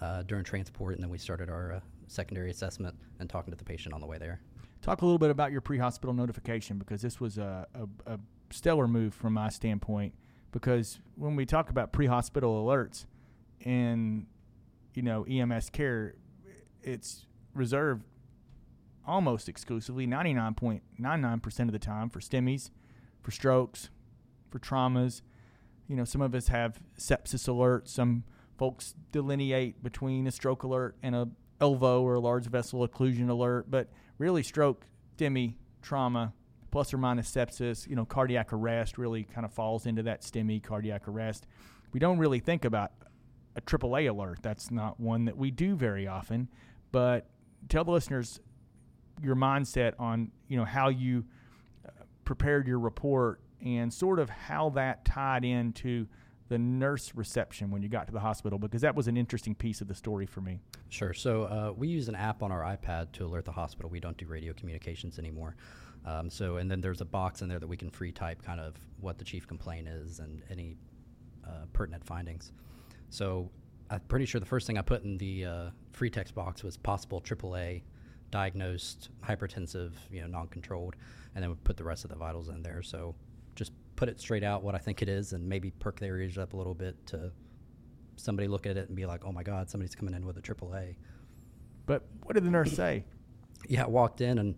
uh, 0.00 0.22
during 0.22 0.44
transport, 0.44 0.94
and 0.94 1.02
then 1.02 1.10
we 1.10 1.18
started 1.18 1.48
our 1.48 1.72
uh, 1.74 1.80
secondary 2.08 2.50
assessment 2.50 2.94
and 3.20 3.28
talking 3.28 3.52
to 3.52 3.56
the 3.56 3.64
patient 3.64 3.94
on 3.94 4.00
the 4.00 4.06
way 4.06 4.18
there. 4.18 4.40
Talk 4.82 5.02
a 5.02 5.04
little 5.04 5.18
bit 5.18 5.30
about 5.30 5.52
your 5.52 5.60
pre-hospital 5.60 6.12
notification 6.12 6.78
because 6.78 7.00
this 7.02 7.20
was 7.20 7.38
a, 7.38 7.66
a, 7.74 8.14
a 8.14 8.18
stellar 8.50 8.88
move 8.88 9.14
from 9.14 9.34
my 9.34 9.48
standpoint. 9.48 10.14
Because 10.50 10.98
when 11.14 11.36
we 11.36 11.46
talk 11.46 11.70
about 11.70 11.92
pre-hospital 11.92 12.64
alerts 12.64 13.06
and 13.64 14.26
you 14.94 15.02
know 15.02 15.24
EMS 15.24 15.70
care, 15.70 16.16
it's 16.82 17.26
reserved 17.54 18.04
almost 19.06 19.48
exclusively, 19.48 20.06
99.99% 20.06 21.60
of 21.60 21.72
the 21.72 21.78
time, 21.78 22.08
for 22.08 22.20
STEMIs, 22.20 22.70
for 23.22 23.30
strokes, 23.30 23.90
for 24.50 24.58
traumas. 24.58 25.22
You 25.88 25.96
know, 25.96 26.04
some 26.04 26.20
of 26.20 26.34
us 26.34 26.48
have 26.48 26.80
sepsis 26.98 27.48
alerts. 27.48 27.88
Some 27.88 28.24
folks 28.56 28.94
delineate 29.10 29.82
between 29.82 30.26
a 30.26 30.30
stroke 30.30 30.62
alert 30.62 30.96
and 31.02 31.14
a 31.14 31.28
ELVO 31.60 32.02
or 32.02 32.14
a 32.14 32.20
large 32.20 32.46
vessel 32.46 32.86
occlusion 32.86 33.28
alert, 33.28 33.70
but 33.70 33.88
really 34.18 34.42
stroke, 34.42 34.86
STEMI, 35.16 35.54
trauma, 35.80 36.32
plus 36.70 36.92
or 36.92 36.98
minus 36.98 37.30
sepsis, 37.30 37.86
you 37.86 37.94
know, 37.94 38.04
cardiac 38.04 38.52
arrest 38.52 38.98
really 38.98 39.24
kind 39.24 39.44
of 39.44 39.52
falls 39.52 39.86
into 39.86 40.02
that 40.02 40.22
STEMI 40.22 40.62
cardiac 40.62 41.06
arrest. 41.06 41.46
We 41.92 42.00
don't 42.00 42.18
really 42.18 42.40
think 42.40 42.64
about 42.64 42.92
a 43.54 43.60
AAA 43.60 44.08
alert. 44.10 44.38
That's 44.42 44.70
not 44.70 44.98
one 44.98 45.26
that 45.26 45.36
we 45.36 45.50
do 45.50 45.76
very 45.76 46.06
often, 46.06 46.48
but 46.90 47.28
tell 47.68 47.84
the 47.84 47.92
listeners 47.92 48.40
your 49.22 49.36
mindset 49.36 49.94
on 49.98 50.30
you 50.48 50.56
know 50.56 50.64
how 50.64 50.88
you 50.88 51.24
uh, 51.86 51.90
prepared 52.24 52.66
your 52.66 52.78
report 52.78 53.40
and 53.64 53.92
sort 53.92 54.18
of 54.18 54.28
how 54.28 54.70
that 54.70 55.04
tied 55.04 55.44
into 55.44 56.06
the 56.48 56.58
nurse 56.58 57.14
reception 57.14 57.70
when 57.70 57.82
you 57.82 57.88
got 57.88 58.06
to 58.06 58.12
the 58.12 58.20
hospital 58.20 58.58
because 58.58 58.82
that 58.82 58.94
was 58.94 59.08
an 59.08 59.16
interesting 59.16 59.54
piece 59.54 59.80
of 59.80 59.88
the 59.88 59.94
story 59.94 60.26
for 60.26 60.40
me. 60.40 60.60
Sure. 60.90 61.14
So 61.14 61.44
uh, 61.44 61.72
we 61.74 61.88
use 61.88 62.08
an 62.08 62.14
app 62.14 62.42
on 62.42 62.52
our 62.52 62.60
iPad 62.60 63.12
to 63.12 63.24
alert 63.24 63.46
the 63.46 63.52
hospital. 63.52 63.88
We 63.88 64.00
don't 64.00 64.16
do 64.18 64.26
radio 64.26 64.52
communications 64.52 65.18
anymore. 65.18 65.56
Um, 66.04 66.28
so 66.28 66.56
and 66.56 66.70
then 66.70 66.80
there's 66.80 67.00
a 67.00 67.06
box 67.06 67.42
in 67.42 67.48
there 67.48 67.58
that 67.58 67.66
we 67.66 67.76
can 67.76 67.88
free 67.90 68.12
type 68.12 68.42
kind 68.42 68.60
of 68.60 68.74
what 69.00 69.18
the 69.18 69.24
chief 69.24 69.46
complaint 69.46 69.88
is 69.88 70.18
and 70.18 70.42
any 70.50 70.76
uh, 71.46 71.66
pertinent 71.72 72.04
findings. 72.04 72.52
So 73.08 73.50
I'm 73.88 74.00
pretty 74.00 74.26
sure 74.26 74.40
the 74.40 74.46
first 74.46 74.66
thing 74.66 74.76
I 74.76 74.82
put 74.82 75.04
in 75.04 75.16
the 75.18 75.44
uh, 75.44 75.70
free 75.92 76.10
text 76.10 76.34
box 76.34 76.62
was 76.62 76.76
possible 76.76 77.20
AAA 77.20 77.82
diagnosed 78.32 79.10
hypertensive, 79.24 79.92
you 80.10 80.20
know, 80.22 80.26
non-controlled, 80.26 80.96
and 81.36 81.42
then 81.44 81.50
we 81.50 81.56
put 81.62 81.76
the 81.76 81.84
rest 81.84 82.02
of 82.02 82.10
the 82.10 82.16
vitals 82.16 82.48
in 82.48 82.62
there. 82.62 82.82
So 82.82 83.14
just 83.54 83.70
put 83.94 84.08
it 84.08 84.20
straight 84.20 84.42
out 84.42 84.64
what 84.64 84.74
I 84.74 84.78
think 84.78 85.02
it 85.02 85.08
is, 85.08 85.32
and 85.32 85.48
maybe 85.48 85.70
perk 85.70 86.00
their 86.00 86.14
areas 86.14 86.36
up 86.38 86.54
a 86.54 86.56
little 86.56 86.74
bit 86.74 86.96
to 87.08 87.30
somebody 88.16 88.48
look 88.48 88.66
at 88.66 88.76
it 88.76 88.88
and 88.88 88.96
be 88.96 89.06
like, 89.06 89.24
"Oh 89.24 89.30
my 89.30 89.44
God, 89.44 89.70
somebody's 89.70 89.94
coming 89.94 90.14
in 90.14 90.26
with 90.26 90.36
a 90.36 90.42
AAA." 90.42 90.96
But 91.86 92.02
what 92.24 92.34
did 92.34 92.44
the 92.44 92.50
nurse 92.50 92.72
say? 92.72 93.04
Yeah, 93.68 93.84
I 93.84 93.88
walked 93.88 94.20
in 94.20 94.38
and 94.38 94.56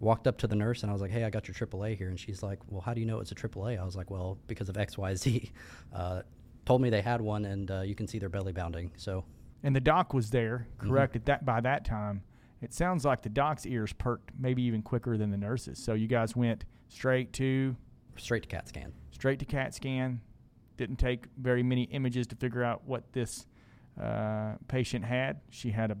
walked 0.00 0.26
up 0.26 0.38
to 0.38 0.46
the 0.46 0.56
nurse 0.56 0.82
and 0.82 0.90
I 0.90 0.92
was 0.92 1.02
like, 1.02 1.10
"Hey, 1.10 1.24
I 1.24 1.30
got 1.30 1.48
your 1.48 1.54
AAA 1.54 1.96
here," 1.96 2.08
and 2.08 2.20
she's 2.20 2.42
like, 2.42 2.60
"Well, 2.68 2.80
how 2.82 2.94
do 2.94 3.00
you 3.00 3.06
know 3.06 3.18
it's 3.18 3.32
a 3.32 3.34
AAA?" 3.34 3.80
I 3.80 3.84
was 3.84 3.96
like, 3.96 4.10
"Well, 4.10 4.38
because 4.46 4.68
of 4.68 4.76
X, 4.76 4.96
Y, 4.96 5.14
Z." 5.16 5.50
Uh, 5.92 6.22
told 6.64 6.80
me 6.82 6.90
they 6.90 7.02
had 7.02 7.20
one, 7.20 7.44
and 7.44 7.70
uh, 7.70 7.80
you 7.82 7.94
can 7.94 8.08
see 8.08 8.18
their 8.18 8.28
belly 8.28 8.52
bounding. 8.52 8.90
So. 8.96 9.24
And 9.62 9.76
the 9.76 9.80
doc 9.80 10.12
was 10.12 10.30
there, 10.30 10.66
correct? 10.78 11.12
Mm-hmm. 11.12 11.18
At 11.18 11.26
that 11.26 11.44
by 11.46 11.60
that 11.60 11.84
time, 11.84 12.22
it 12.64 12.72
sounds 12.72 13.04
like 13.04 13.22
the 13.22 13.28
doc's 13.28 13.66
ears 13.66 13.92
perked 13.92 14.32
maybe 14.38 14.62
even 14.62 14.80
quicker 14.82 15.18
than 15.18 15.30
the 15.30 15.36
nurses. 15.36 15.78
So 15.78 15.92
you 15.92 16.08
guys 16.08 16.34
went 16.34 16.64
straight 16.88 17.32
to 17.34 17.76
straight 18.16 18.42
to 18.44 18.48
CAT 18.48 18.68
scan. 18.68 18.92
Straight 19.10 19.38
to 19.40 19.44
CAT 19.44 19.74
scan. 19.74 20.20
Didn't 20.78 20.96
take 20.96 21.26
very 21.36 21.62
many 21.62 21.82
images 21.84 22.26
to 22.28 22.36
figure 22.36 22.64
out 22.64 22.82
what 22.86 23.12
this 23.12 23.46
uh, 24.00 24.54
patient 24.66 25.04
had. 25.04 25.40
She 25.50 25.70
had 25.70 25.90
a 25.90 25.98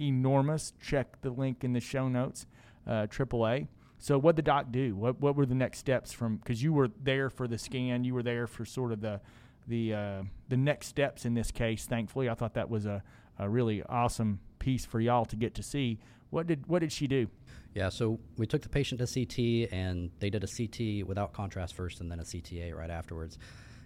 enormous. 0.00 0.72
Check 0.82 1.20
the 1.22 1.30
link 1.30 1.62
in 1.62 1.72
the 1.72 1.80
show 1.80 2.08
notes. 2.08 2.46
Uh, 2.86 3.06
AAA. 3.06 3.68
So 3.98 4.18
what 4.18 4.34
did 4.34 4.44
the 4.44 4.50
doc 4.50 4.66
do? 4.72 4.96
What 4.96 5.20
what 5.20 5.36
were 5.36 5.46
the 5.46 5.54
next 5.54 5.78
steps 5.78 6.12
from? 6.12 6.38
Because 6.38 6.60
you 6.60 6.72
were 6.72 6.88
there 7.02 7.30
for 7.30 7.46
the 7.46 7.58
scan. 7.58 8.02
You 8.02 8.14
were 8.14 8.22
there 8.22 8.48
for 8.48 8.64
sort 8.64 8.90
of 8.90 9.00
the 9.00 9.20
the 9.68 9.94
uh, 9.94 10.22
the 10.48 10.56
next 10.56 10.88
steps 10.88 11.24
in 11.24 11.34
this 11.34 11.52
case. 11.52 11.86
Thankfully, 11.86 12.28
I 12.28 12.34
thought 12.34 12.54
that 12.54 12.68
was 12.68 12.84
a, 12.84 13.02
a 13.38 13.48
really 13.48 13.82
awesome 13.84 14.40
piece 14.58 14.84
for 14.84 15.00
y'all 15.00 15.24
to 15.26 15.36
get 15.36 15.54
to 15.54 15.62
see. 15.62 15.98
What 16.30 16.46
did 16.46 16.66
what 16.66 16.80
did 16.80 16.92
she 16.92 17.06
do? 17.06 17.28
Yeah, 17.74 17.90
so 17.90 18.18
we 18.36 18.46
took 18.46 18.62
the 18.62 18.68
patient 18.68 19.00
to 19.00 19.06
CT, 19.06 19.72
and 19.72 20.10
they 20.18 20.30
did 20.30 20.42
a 20.42 20.48
CT 20.48 21.06
without 21.06 21.32
contrast 21.32 21.74
first, 21.74 22.00
and 22.00 22.10
then 22.10 22.18
a 22.18 22.24
CTA 22.24 22.74
right 22.74 22.90
afterwards. 22.90 23.38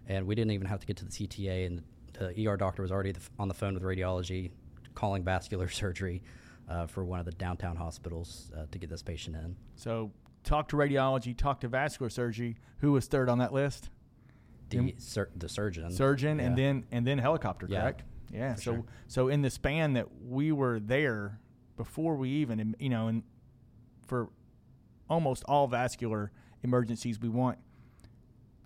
And 0.09 0.27
we 0.27 0.35
didn't 0.35 0.53
even 0.53 0.67
have 0.67 0.81
to 0.81 0.87
get 0.87 0.97
to 0.99 1.05
the 1.05 1.11
CTA, 1.11 1.67
and 1.67 1.83
the 2.15 2.49
ER 2.49 2.57
doctor 2.57 2.83
was 2.83 2.91
already 2.91 3.15
on 3.39 3.49
the 3.49 3.55
phone 3.55 3.75
with 3.75 3.83
radiology, 3.83 4.51
calling 4.95 5.23
vascular 5.25 5.69
surgery 5.83 6.23
uh, 6.69 6.87
for 6.87 7.05
one 7.05 7.19
of 7.19 7.27
the 7.27 7.33
downtown 7.33 7.77
hospitals 7.77 8.51
uh, 8.57 8.65
to 8.71 8.79
get 8.79 8.89
this 8.89 9.03
patient 9.03 9.37
in. 9.37 9.57
So, 9.77 10.11
talk 10.45 10.69
to 10.69 10.77
radiology, 10.77 11.37
talk 11.37 11.61
to 11.61 11.69
vascular 11.69 12.11
surgery. 12.11 12.57
Who 12.79 12.93
was 12.93 13.07
third 13.07 13.29
on 13.29 13.39
that 13.39 13.53
list? 13.53 13.91
The, 14.71 14.95
sur- 14.97 15.31
the 15.37 15.51
surgeon. 15.51 15.91
Surgeon, 15.91 16.39
yeah. 16.39 16.47
and 16.47 16.57
then 16.57 16.85
and 16.91 17.07
then 17.07 17.19
helicopter, 17.19 17.67
correct? 17.67 18.01
Yeah. 18.01 18.12
So 18.55 18.75
sure. 18.75 18.85
so 19.07 19.29
in 19.29 19.43
the 19.43 19.51
span 19.51 19.93
that 19.93 20.07
we 20.27 20.53
were 20.53 20.81
there 20.81 21.39
before 21.77 22.17
we 22.17 22.29
even 22.31 22.75
you 22.79 22.89
know 22.89 23.09
and 23.09 23.23
for 24.07 24.29
almost 25.09 25.45
all 25.47 25.67
vascular 25.67 26.33
emergencies 26.63 27.21
we 27.21 27.29
want 27.29 27.59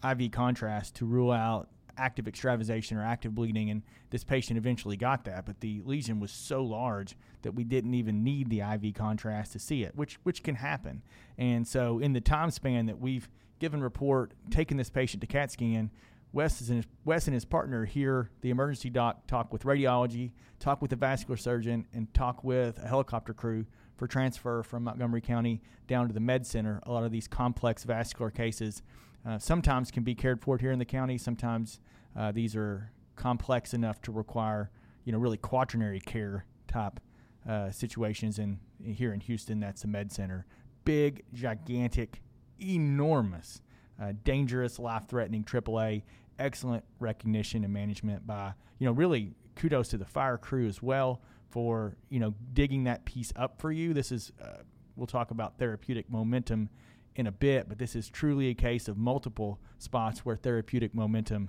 IV 0.09 0.31
contrast 0.31 0.95
to 0.97 1.07
rule 1.07 1.33
out 1.33 1.69
active 1.99 2.29
extravasation 2.29 2.97
or 2.99 3.03
active 3.03 3.35
bleeding 3.35 3.71
and 3.71 3.83
this 4.11 4.23
patient 4.23 4.59
eventually 4.59 4.97
got 4.97 5.25
that 5.25 5.47
but 5.47 5.61
the 5.61 5.81
lesion 5.85 6.21
was 6.21 6.31
so 6.31 6.63
large 6.63 7.17
that 7.43 7.53
we 7.53 7.65
didn't 7.65 7.95
even 7.95 8.23
need 8.23 8.51
the 8.51 8.61
IV 8.61 8.95
contrast 8.95 9.53
to 9.53 9.59
see 9.59 9.83
it 9.83 9.97
which 9.97 10.19
which 10.23 10.43
can 10.43 10.57
happen 10.57 11.03
and 11.39 11.67
so 11.67 11.99
in 11.99 12.13
the 12.13 12.21
time 12.21 12.51
span 12.51 12.87
that 12.87 13.01
we've 13.01 13.29
given 13.59 13.81
report 13.81 14.33
taken 14.51 14.77
this 14.77 14.91
patient 14.91 15.23
to 15.23 15.27
CAT 15.27 15.51
scan 15.51 15.91
Wes, 16.37 16.61
and 16.69 16.77
his, 16.77 16.87
Wes 17.07 17.27
and 17.29 17.33
his 17.33 17.47
partner 17.47 17.87
hear 17.87 18.29
the 18.43 18.51
emergency 18.51 18.91
doc 18.91 19.27
talk 19.27 19.55
with 19.55 19.63
radiology, 19.63 20.33
talk 20.61 20.83
with 20.83 20.91
the 20.91 20.97
vascular 20.97 21.39
surgeon, 21.39 21.87
and 21.95 22.13
talk 22.13 22.45
with 22.45 22.77
a 22.77 22.87
helicopter 22.87 23.33
crew 23.33 23.65
for 23.97 24.07
transfer 24.07 24.63
from 24.63 24.85
Montgomery 24.85 25.23
County 25.23 25.63
down 25.89 26.09
to 26.09 26.13
the 26.13 26.21
med 26.21 26.47
center. 26.47 26.79
A 26.83 26.93
lot 26.93 27.05
of 27.05 27.11
these 27.11 27.27
complex 27.27 27.85
vascular 27.85 28.31
cases 28.31 28.83
uh, 29.27 29.39
sometimes 29.39 29.91
can 29.91 30.03
be 30.03 30.15
cared 30.15 30.43
for 30.43 30.59
here 30.59 30.73
in 30.73 30.79
the 30.79 30.85
county. 30.85 31.17
Sometimes 31.17 31.81
uh, 32.15 32.33
these 32.33 32.55
are 32.55 32.93
complex 33.15 33.73
enough 33.73 34.03
to 34.03 34.13
require, 34.13 34.71
you 35.07 35.13
know, 35.13 35.19
really 35.19 35.39
quaternary 35.39 36.01
care 36.01 36.45
type 36.69 37.01
uh, 37.49 37.71
situations. 37.71 38.39
And 38.39 38.59
here 38.85 39.15
in 39.15 39.21
Houston, 39.21 39.59
that's 39.59 39.81
the 39.81 39.89
Med 39.89 40.13
Center. 40.13 40.45
Big, 40.85 41.25
gigantic, 41.33 42.21
enormous, 42.61 43.63
uh, 43.99 44.13
dangerous, 44.23 44.79
life-threatening 44.79 45.43
AAA. 45.43 46.03
Excellent 46.39 46.85
recognition 46.99 47.65
and 47.65 47.73
management 47.73 48.27
by, 48.27 48.53
you 48.79 48.87
know, 48.87 48.93
really 48.93 49.33
kudos 49.55 49.89
to 49.89 49.99
the 49.99 50.05
fire 50.05 50.37
crew 50.37 50.67
as 50.67 50.83
well 50.83 51.23
for, 51.51 51.97
you 52.11 52.21
know, 52.21 52.35
digging 52.53 52.85
that 52.85 53.05
piece 53.05 53.33
up 53.37 53.61
for 53.61 53.73
you. 53.73 53.95
This 53.95 54.13
is, 54.13 54.33
uh, 54.43 54.63
we'll 54.97 55.07
talk 55.07 55.31
about 55.31 55.59
therapeutic 55.59 56.11
momentum 56.11 56.69
in 57.15 57.27
a 57.27 57.33
bit, 57.33 57.69
but 57.69 57.79
this 57.79 57.97
is 57.97 58.11
truly 58.11 58.49
a 58.49 58.55
case 58.55 58.89
of 58.89 58.99
multiple 58.99 59.59
spots 59.79 60.21
where 60.21 60.37
therapeutic 60.37 60.95
momentum 60.95 61.49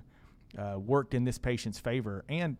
uh, 0.56 0.78
worked 0.78 1.12
in 1.14 1.24
this 1.24 1.38
patient's 1.38 1.78
favor 1.78 2.24
and 2.28 2.56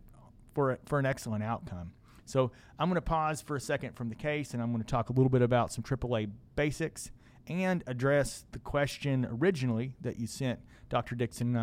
for 0.54 0.78
for 0.86 0.98
an 0.98 1.06
excellent 1.06 1.42
outcome. 1.42 1.92
So 2.24 2.50
I'm 2.78 2.88
going 2.88 2.96
to 2.96 3.00
pause 3.00 3.40
for 3.40 3.56
a 3.56 3.60
second 3.60 3.96
from 3.96 4.10
the 4.10 4.14
case, 4.14 4.52
and 4.52 4.62
I'm 4.62 4.70
going 4.70 4.82
to 4.82 4.88
talk 4.88 5.08
a 5.08 5.12
little 5.12 5.30
bit 5.30 5.40
about 5.40 5.72
some 5.72 5.82
AAA 5.82 6.30
basics 6.56 7.10
and 7.46 7.82
address 7.86 8.44
the 8.52 8.58
question 8.58 9.26
originally 9.30 9.94
that 10.02 10.20
you 10.20 10.26
sent 10.26 10.60
Dr. 10.90 11.14
Dixon 11.14 11.56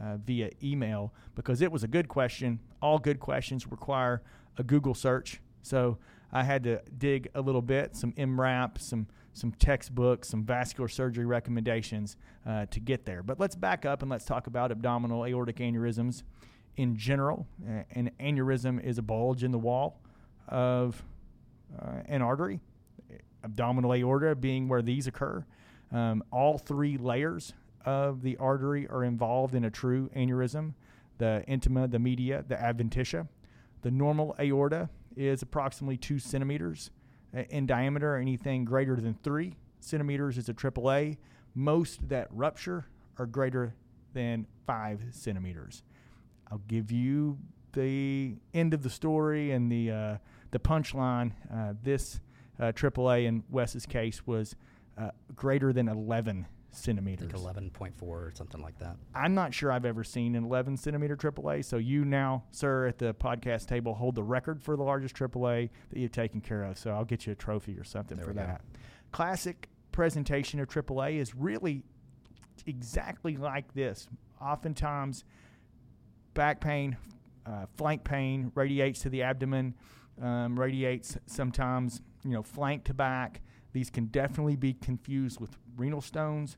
uh, 0.00 0.16
via 0.16 0.50
email 0.62 1.12
because 1.34 1.60
it 1.60 1.70
was 1.70 1.84
a 1.84 1.88
good 1.88 2.08
question. 2.08 2.60
All 2.82 2.98
good 2.98 3.20
questions 3.20 3.66
require 3.66 4.22
a 4.56 4.62
Google 4.62 4.94
search, 4.94 5.40
so 5.62 5.98
I 6.32 6.42
had 6.42 6.64
to 6.64 6.80
dig 6.98 7.28
a 7.34 7.40
little 7.40 7.62
bit, 7.62 7.96
some 7.96 8.12
EMRAP, 8.12 8.80
some 8.80 9.06
some 9.34 9.50
textbooks, 9.52 10.28
some 10.28 10.44
vascular 10.44 10.88
surgery 10.88 11.26
recommendations 11.26 12.16
uh, 12.46 12.66
to 12.66 12.78
get 12.78 13.04
there. 13.04 13.22
But 13.22 13.40
let's 13.40 13.56
back 13.56 13.84
up 13.84 14.00
and 14.00 14.10
let's 14.10 14.24
talk 14.24 14.46
about 14.46 14.70
abdominal 14.70 15.26
aortic 15.26 15.56
aneurysms 15.56 16.22
in 16.76 16.96
general. 16.96 17.46
Uh, 17.68 17.82
an 17.90 18.12
aneurysm 18.20 18.82
is 18.82 18.96
a 18.96 19.02
bulge 19.02 19.42
in 19.42 19.50
the 19.50 19.58
wall 19.58 20.00
of 20.48 21.04
uh, 21.80 22.02
an 22.06 22.22
artery, 22.22 22.60
abdominal 23.42 23.92
aorta 23.92 24.34
being 24.34 24.68
where 24.68 24.82
these 24.82 25.06
occur. 25.06 25.44
Um, 25.92 26.22
all 26.30 26.58
three 26.58 26.96
layers 26.96 27.54
of 27.84 28.22
the 28.22 28.36
artery 28.38 28.86
are 28.88 29.04
involved 29.04 29.54
in 29.54 29.64
a 29.64 29.70
true 29.70 30.10
aneurysm 30.16 30.74
the 31.18 31.44
intima, 31.48 31.88
the 31.88 31.98
media, 31.98 32.44
the 32.48 32.56
adventitia. 32.56 33.28
The 33.82 33.90
normal 33.90 34.34
aorta 34.40 34.88
is 35.16 35.42
approximately 35.42 35.96
two 35.96 36.18
centimeters 36.18 36.90
in 37.50 37.66
diameter. 37.66 38.16
Anything 38.16 38.64
greater 38.64 38.96
than 38.96 39.14
three 39.22 39.54
centimeters 39.80 40.38
is 40.38 40.48
a 40.48 40.54
AAA. 40.54 41.18
Most 41.54 42.08
that 42.08 42.28
rupture 42.30 42.86
are 43.18 43.26
greater 43.26 43.74
than 44.12 44.46
five 44.66 45.00
centimeters. 45.10 45.82
I'll 46.50 46.62
give 46.66 46.90
you 46.90 47.38
the 47.72 48.36
end 48.52 48.74
of 48.74 48.82
the 48.82 48.90
story 48.90 49.52
and 49.52 49.70
the 49.70 49.90
uh, 49.90 50.16
the 50.50 50.58
punchline. 50.58 51.32
Uh, 51.52 51.74
this 51.82 52.20
uh, 52.60 52.72
AAA 52.72 53.26
in 53.26 53.42
Wes's 53.50 53.86
case 53.86 54.26
was 54.26 54.54
uh, 54.96 55.10
greater 55.34 55.72
than 55.72 55.88
11 55.88 56.46
centimeters. 56.76 57.30
Think 57.30 57.72
11.4 57.74 57.92
or 58.02 58.32
something 58.34 58.60
like 58.62 58.78
that. 58.78 58.96
I'm 59.14 59.34
not 59.34 59.52
sure 59.54 59.70
I've 59.72 59.84
ever 59.84 60.04
seen 60.04 60.34
an 60.34 60.44
11 60.44 60.76
centimeter 60.76 61.16
AAA. 61.16 61.64
So 61.64 61.76
you 61.76 62.04
now, 62.04 62.44
sir, 62.50 62.86
at 62.86 62.98
the 62.98 63.14
podcast 63.14 63.66
table, 63.66 63.94
hold 63.94 64.14
the 64.14 64.22
record 64.22 64.62
for 64.62 64.76
the 64.76 64.82
largest 64.82 65.14
AAA 65.16 65.70
that 65.90 65.98
you've 65.98 66.12
taken 66.12 66.40
care 66.40 66.62
of. 66.64 66.78
So 66.78 66.90
I'll 66.90 67.04
get 67.04 67.26
you 67.26 67.32
a 67.32 67.36
trophy 67.36 67.78
or 67.78 67.84
something 67.84 68.16
There 68.16 68.26
for 68.26 68.32
we 68.32 68.38
go. 68.38 68.46
that. 68.46 68.60
Classic 69.12 69.68
presentation 69.92 70.58
of 70.60 70.68
AAA 70.68 71.18
is 71.18 71.34
really 71.34 71.84
exactly 72.66 73.36
like 73.36 73.72
this. 73.74 74.08
Oftentimes, 74.40 75.24
back 76.34 76.60
pain, 76.60 76.96
uh, 77.46 77.66
flank 77.76 78.04
pain 78.04 78.50
radiates 78.54 79.00
to 79.02 79.08
the 79.08 79.22
abdomen, 79.22 79.74
um, 80.20 80.58
radiates 80.58 81.16
sometimes, 81.26 82.00
you 82.24 82.30
know, 82.32 82.42
flank 82.42 82.84
to 82.84 82.94
back. 82.94 83.40
These 83.72 83.90
can 83.90 84.06
definitely 84.06 84.56
be 84.56 84.74
confused 84.74 85.40
with 85.40 85.56
renal 85.76 86.00
stones. 86.00 86.56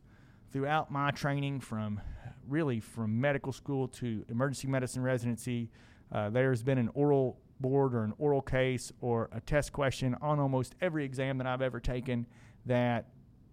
Throughout 0.52 0.90
my 0.90 1.10
training, 1.10 1.60
from 1.60 2.00
really 2.48 2.80
from 2.80 3.20
medical 3.20 3.52
school 3.52 3.88
to 3.88 4.24
emergency 4.28 4.68
medicine 4.68 5.02
residency, 5.02 5.70
uh, 6.12 6.30
there's 6.30 6.62
been 6.62 6.78
an 6.78 6.88
oral 6.94 7.38
board 7.60 7.94
or 7.94 8.04
an 8.04 8.12
oral 8.18 8.42
case 8.42 8.92
or 9.00 9.28
a 9.32 9.40
test 9.40 9.72
question 9.72 10.16
on 10.20 10.38
almost 10.38 10.74
every 10.80 11.04
exam 11.04 11.38
that 11.38 11.46
I've 11.46 11.62
ever 11.62 11.80
taken 11.80 12.26
that 12.66 13.06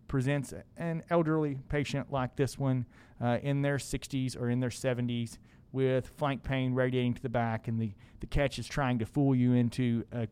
presents 0.07 0.53
an 0.77 1.03
elderly 1.09 1.57
patient 1.69 2.11
like 2.11 2.35
this 2.35 2.59
one 2.59 2.85
uh, 3.21 3.39
in 3.41 3.61
their 3.61 3.77
60s 3.77 4.39
or 4.39 4.49
in 4.49 4.59
their 4.59 4.69
70s 4.69 5.37
with 5.71 6.07
flank 6.17 6.43
pain 6.43 6.73
radiating 6.75 7.15
to 7.15 7.21
the 7.21 7.29
back, 7.29 7.67
and 7.67 7.79
the, 7.79 7.93
the 8.19 8.27
catch 8.27 8.59
is 8.59 8.67
trying 8.67 8.99
to 8.99 9.05
fool 9.05 9.33
you 9.33 9.53
into 9.53 10.05
a 10.11 10.27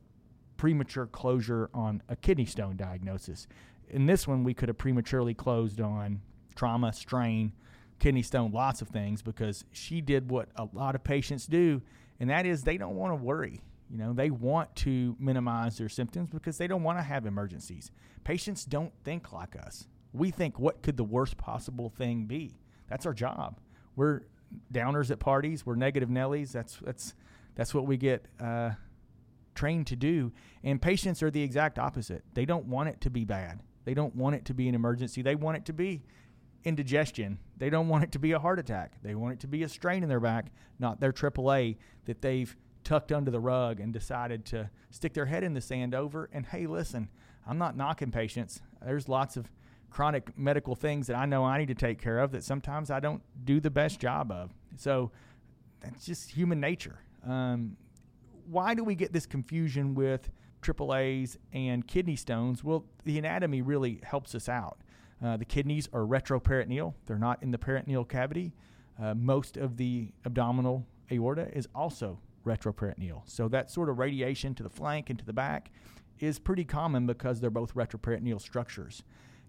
premature 0.58 1.08
closure 1.08 1.72
on 1.74 2.04
a 2.10 2.16
kidney 2.16 2.46
stone 2.46 2.78
diagnosis. 2.78 3.48
In 3.90 4.06
this 4.06 4.28
one, 4.28 4.44
we 4.44 4.54
could 4.54 4.70
have 4.70 4.78
prematurely 4.78 5.34
closed 5.34 5.82
on 5.82 6.22
trauma, 6.56 6.94
strain, 6.94 7.54
kidney 8.00 8.22
stone, 8.22 8.52
lots 8.52 8.82
of 8.82 8.90
things 8.90 9.22
because 9.22 9.64
she 9.72 10.02
did 10.02 10.30
what 10.30 10.50
a 10.56 10.68
lot 10.74 10.96
of 10.96 11.04
patients 11.04 11.46
do, 11.46 11.82
and 12.20 12.30
that 12.30 12.46
is 12.46 12.64
they 12.64 12.78
don't 12.78 12.96
want 12.96 13.12
to 13.12 13.16
worry. 13.16 13.62
You 13.90 13.98
know, 13.98 14.14
they 14.14 14.30
want 14.30 14.74
to 14.78 15.16
minimize 15.20 15.78
their 15.78 15.90
symptoms 15.90 16.30
because 16.30 16.58
they 16.58 16.68
don't 16.68 16.84
want 16.84 16.98
to 16.98 17.04
have 17.04 17.26
emergencies. 17.26 17.92
Patients 18.24 18.64
don't 18.64 18.94
think 19.04 19.34
like 19.34 19.56
us. 19.56 19.88
We 20.14 20.32
think, 20.32 20.60
what 20.60 20.82
could 20.82 20.98
the 20.98 21.04
worst 21.04 21.38
possible 21.38 21.90
thing 21.90 22.26
be? 22.26 22.58
That's 22.90 23.06
our 23.06 23.14
job. 23.14 23.60
We're 23.96 24.22
downers 24.74 25.12
at 25.12 25.20
parties. 25.20 25.66
We're 25.66 25.76
negative 25.76 26.10
Nellies. 26.10 26.52
That's 26.52 26.78
that's 26.82 27.14
that's 27.56 27.74
what 27.74 27.86
we 27.86 27.98
get 27.98 28.26
uh, 28.40 28.72
trained 29.56 29.88
to 29.88 29.96
do. 29.96 30.32
And 30.64 30.82
patients 30.82 31.22
are 31.22 31.32
the 31.32 31.42
exact 31.42 31.80
opposite. 31.80 32.24
They 32.34 32.46
don't 32.46 32.66
want 32.66 32.90
it 32.90 33.02
to 33.02 33.10
be 33.10 33.26
bad. 33.26 33.60
They 33.84 33.94
don't 33.94 34.16
want 34.16 34.36
it 34.36 34.46
to 34.46 34.54
be 34.54 34.70
an 34.70 34.76
emergency. 34.76 35.22
They 35.22 35.36
want 35.36 35.58
it 35.58 35.66
to 35.66 35.74
be 35.74 36.04
indigestion. 36.64 37.40
They 37.58 37.70
don't 37.70 37.88
want 37.88 38.04
it 38.04 38.12
to 38.14 38.20
be 38.20 38.32
a 38.32 38.40
heart 38.40 38.60
attack. 38.60 38.94
They 39.02 39.16
want 39.16 39.34
it 39.34 39.40
to 39.42 39.48
be 39.48 39.64
a 39.64 39.70
strain 39.70 40.04
in 40.04 40.10
their 40.10 40.20
back, 40.20 40.52
not 40.80 41.00
their 41.00 41.12
AAA 41.12 41.78
that 42.06 42.22
they've 42.22 42.56
tucked 42.84 43.12
under 43.12 43.32
the 43.32 43.40
rug 43.40 43.80
and 43.80 43.94
decided 43.94 44.46
to 44.46 44.70
stick 44.90 45.14
their 45.14 45.26
head 45.26 45.44
in 45.44 45.54
the 45.54 45.62
sand 45.62 45.94
over. 45.94 46.30
And 46.34 46.46
hey, 46.46 46.68
listen, 46.68 47.10
I'm 47.48 47.58
not 47.58 47.76
knocking 47.76 48.12
patients. 48.12 48.62
There's 48.84 49.08
lots 49.08 49.38
of 49.38 49.52
chronic 49.90 50.38
medical 50.38 50.74
things 50.74 51.08
that 51.08 51.16
I 51.16 51.26
know 51.26 51.44
I 51.44 51.58
need 51.58 51.68
to 51.68 51.76
take 51.76 52.02
care 52.02 52.20
of 52.20 52.32
that 52.32 52.44
sometimes 52.44 52.90
I 52.90 53.00
don't 53.00 53.22
do 53.44 53.60
the 53.60 53.70
best 53.70 54.00
job 54.00 54.32
of. 54.32 54.54
So 54.78 55.12
that's 55.82 56.06
just 56.06 56.32
human 56.32 56.60
nature. 56.60 57.00
Um, 57.28 57.76
why 58.50 58.74
do 58.74 58.84
we 58.84 58.96
get 58.96 59.14
this 59.14 59.26
confusion 59.26 59.94
with 59.94 60.30
AAAs 60.62 61.38
and 61.54 61.86
kidney 61.86 62.16
stones? 62.16 62.64
Well, 62.64 62.86
the 63.04 63.18
anatomy 63.18 63.62
really 63.62 64.00
helps 64.04 64.34
us 64.34 64.48
out. 64.48 64.80
Uh, 65.24 65.38
the 65.38 65.46
kidneys 65.46 65.88
are 65.94 66.02
retroperitoneal, 66.02 66.94
they're 67.06 67.20
not 67.20 67.42
in 67.44 67.52
the 67.52 67.58
peritoneal 67.58 68.06
cavity. 68.06 68.54
Uh, 69.02 69.14
most 69.14 69.58
of 69.58 69.78
the 69.78 70.12
abdominal 70.26 70.86
aorta 71.12 71.50
is 71.56 71.68
also 71.74 72.20
retroperitoneal. 72.46 73.22
So 73.26 73.48
that 73.50 73.72
sort 73.72 73.90
of 73.90 74.00
radiation 74.00 74.56
to 74.56 74.64
the 74.64 74.70
flank 74.70 75.10
and 75.10 75.20
to 75.20 75.26
the 75.26 75.34
back 75.34 75.72
is 76.20 76.40
pretty 76.40 76.64
common 76.64 77.06
because 77.06 77.40
they're 77.40 77.50
both 77.50 77.74
retroperitoneal 77.76 78.42
structures. 78.42 79.04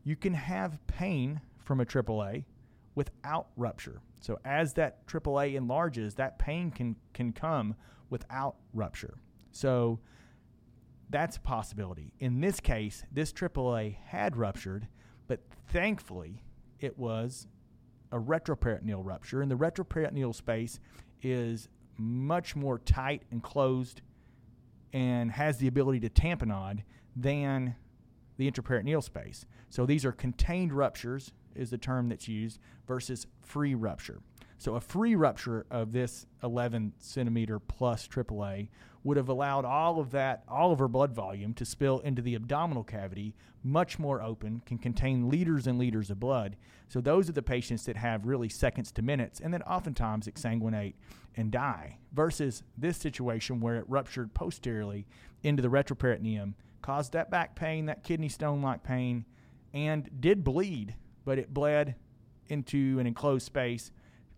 You 0.04 0.16
can 0.16 0.34
have 0.34 0.84
pain 0.86 1.40
from 1.58 1.80
a 1.80 1.84
AAA 1.84 2.44
without 2.94 3.48
rupture. 3.56 4.00
So 4.20 4.38
as 4.44 4.74
that 4.74 5.06
AAA 5.06 5.54
enlarges, 5.54 6.14
that 6.14 6.38
pain 6.38 6.70
can 6.70 6.96
can 7.12 7.32
come 7.32 7.74
without 8.10 8.56
rupture. 8.72 9.14
So 9.50 10.00
that's 11.10 11.36
a 11.36 11.40
possibility. 11.40 12.12
In 12.20 12.40
this 12.40 12.60
case, 12.60 13.04
this 13.12 13.32
AAA 13.32 13.96
had 14.04 14.36
ruptured, 14.36 14.88
but 15.28 15.40
thankfully 15.68 16.42
it 16.80 16.98
was 16.98 17.46
a 18.10 18.18
retroperitoneal 18.18 19.04
rupture, 19.04 19.40
and 19.40 19.50
the 19.50 19.56
retroperitoneal 19.56 20.34
space 20.34 20.80
is 21.22 21.68
much 21.96 22.56
more 22.56 22.78
tight 22.78 23.22
and 23.30 23.42
closed 23.42 24.02
and 24.92 25.32
has 25.32 25.58
the 25.58 25.66
ability 25.66 26.00
to 26.00 26.10
tamponade 26.10 26.82
than 27.16 27.74
the 28.36 28.50
intraperitoneal 28.50 29.02
space. 29.02 29.46
So 29.70 29.86
these 29.86 30.04
are 30.04 30.12
contained 30.12 30.72
ruptures 30.72 31.32
is 31.54 31.70
the 31.70 31.78
term 31.78 32.08
that's 32.08 32.28
used 32.28 32.58
versus 32.86 33.26
free 33.42 33.74
rupture. 33.74 34.20
So 34.62 34.76
a 34.76 34.80
free 34.80 35.16
rupture 35.16 35.66
of 35.72 35.90
this 35.90 36.24
11 36.44 36.92
centimeter 36.98 37.58
plus 37.58 38.06
AAA 38.06 38.68
would 39.02 39.16
have 39.16 39.28
allowed 39.28 39.64
all 39.64 39.98
of 39.98 40.12
that, 40.12 40.44
all 40.46 40.70
of 40.70 40.78
her 40.78 40.86
blood 40.86 41.12
volume 41.12 41.52
to 41.54 41.64
spill 41.64 41.98
into 41.98 42.22
the 42.22 42.36
abdominal 42.36 42.84
cavity, 42.84 43.34
much 43.64 43.98
more 43.98 44.22
open, 44.22 44.62
can 44.64 44.78
contain 44.78 45.28
liters 45.28 45.66
and 45.66 45.80
liters 45.80 46.10
of 46.10 46.20
blood. 46.20 46.54
So 46.86 47.00
those 47.00 47.28
are 47.28 47.32
the 47.32 47.42
patients 47.42 47.86
that 47.86 47.96
have 47.96 48.24
really 48.24 48.48
seconds 48.48 48.92
to 48.92 49.02
minutes 49.02 49.40
and 49.40 49.52
then 49.52 49.62
oftentimes 49.62 50.28
exsanguinate 50.28 50.94
and 51.36 51.50
die 51.50 51.98
versus 52.12 52.62
this 52.78 52.96
situation 52.96 53.58
where 53.58 53.78
it 53.78 53.84
ruptured 53.88 54.32
posteriorly 54.32 55.08
into 55.42 55.60
the 55.60 55.70
retroperitoneum, 55.70 56.54
caused 56.82 57.14
that 57.14 57.32
back 57.32 57.56
pain, 57.56 57.86
that 57.86 58.04
kidney 58.04 58.28
stone 58.28 58.62
like 58.62 58.84
pain, 58.84 59.24
and 59.74 60.08
did 60.20 60.44
bleed, 60.44 60.94
but 61.24 61.40
it 61.40 61.52
bled 61.52 61.96
into 62.46 63.00
an 63.00 63.08
enclosed 63.08 63.44
space. 63.44 63.90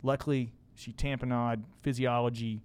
Luckily, 0.05 0.53
she 0.75 0.93
tamponade, 0.93 1.65
physiology 1.81 2.63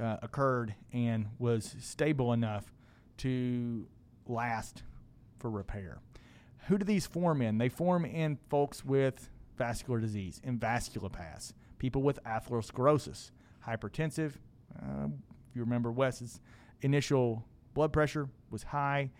uh, 0.00 0.18
occurred, 0.22 0.74
and 0.92 1.28
was 1.38 1.74
stable 1.80 2.32
enough 2.34 2.72
to 3.18 3.86
last 4.26 4.82
for 5.38 5.50
repair. 5.50 5.98
Who 6.68 6.76
do 6.76 6.84
these 6.84 7.06
form 7.06 7.40
in? 7.40 7.56
They 7.56 7.70
form 7.70 8.04
in 8.04 8.38
folks 8.50 8.84
with 8.84 9.30
vascular 9.56 9.98
disease, 9.98 10.42
in 10.44 10.58
vasculopaths, 10.58 11.54
people 11.78 12.02
with 12.02 12.22
atherosclerosis, 12.24 13.30
hypertensive. 13.66 14.32
Uh, 14.78 15.06
if 15.48 15.56
you 15.56 15.62
remember 15.62 15.90
Wes's 15.90 16.40
initial 16.82 17.46
blood 17.72 17.94
pressure 17.94 18.28
was 18.50 18.62
high. 18.62 19.10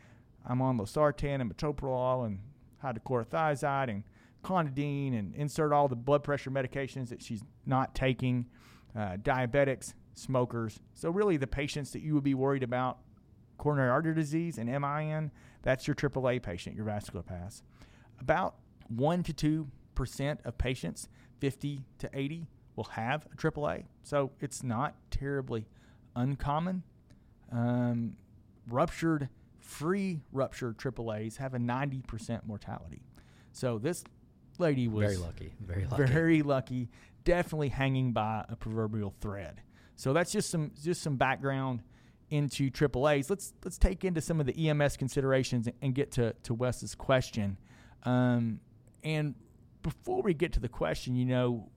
I'm 0.47 0.61
on 0.61 0.79
losartan 0.79 1.41
and 1.41 1.55
metoprolol 1.55 2.27
and 2.27 2.41
hydrochlorothiazide 2.83 3.89
and 3.89 4.05
clonidine 4.45 5.19
and 5.19 5.35
insert 5.35 5.73
all 5.73 5.89
the 5.89 5.97
blood 5.97 6.23
pressure 6.23 6.51
medications 6.51 7.09
that 7.09 7.23
she's 7.23 7.43
not 7.67 7.95
taking. 7.95 8.47
Uh, 8.97 9.17
diabetics, 9.17 9.93
smokers. 10.15 10.79
So 10.95 11.11
really, 11.11 11.37
the 11.37 11.49
patients 11.49 11.91
that 11.93 12.03
you 12.03 12.15
would 12.15 12.23
be 12.23 12.35
worried 12.35 12.63
about 12.63 12.99
coronary 13.59 13.91
artery 13.91 14.15
disease 14.15 14.57
and 14.57 14.69
MIN, 14.69 15.33
that's 15.63 15.89
your 15.89 15.97
AAA 15.97 16.41
patient, 16.43 16.77
your 16.77 16.87
vasculopaths. 16.87 17.63
About 18.21 18.55
one 18.89 19.25
to 19.25 19.33
two 19.33 19.67
percent 19.97 20.41
of 20.45 20.57
patients, 20.59 21.09
50 21.41 21.85
to 21.99 22.11
80, 22.13 22.47
will 22.77 22.85
have 22.85 23.27
a 23.33 23.37
AAA. 23.37 23.85
So 24.03 24.31
it's 24.41 24.63
not 24.63 24.95
terribly 25.11 25.67
uncommon. 26.15 26.83
Um, 27.51 28.17
ruptured, 28.69 29.29
free 29.59 30.21
ruptured 30.33 30.79
AAAs 30.79 31.37
have 31.39 31.55
a 31.55 31.59
90% 31.59 32.47
mortality. 32.47 33.03
So 33.53 33.79
this 33.79 34.05
lady 34.59 34.89
was 34.89 35.05
very 35.05 35.17
lucky, 35.17 35.53
very 35.61 35.87
lucky, 35.87 36.13
very 36.13 36.43
lucky, 36.43 36.89
definitely 37.25 37.69
hanging 37.69 38.13
by 38.13 38.45
a 38.49 38.57
proverbial 38.57 39.15
thread. 39.21 39.61
So 39.97 40.13
that's 40.13 40.33
just 40.33 40.51
some 40.51 40.73
just 40.83 41.03
some 41.03 41.17
background 41.17 41.83
into 42.31 42.71
AAA's. 42.71 43.31
Let's 43.31 43.53
let's 43.65 43.79
take 43.79 44.05
into 44.05 44.21
some 44.21 44.41
of 44.41 44.47
the 44.47 44.69
EMS 44.69 44.97
considerations 44.97 45.69
and 45.83 45.95
get 45.95 46.13
to 46.13 46.35
to 46.45 46.55
Wes's 46.55 46.95
question. 46.95 47.59
Um, 48.05 48.61
and 49.03 49.35
before 49.83 50.23
we 50.23 50.35
get 50.35 50.53
to 50.55 50.61
the 50.61 50.69
question, 50.69 51.15
you 51.15 51.27
know, 51.27 51.69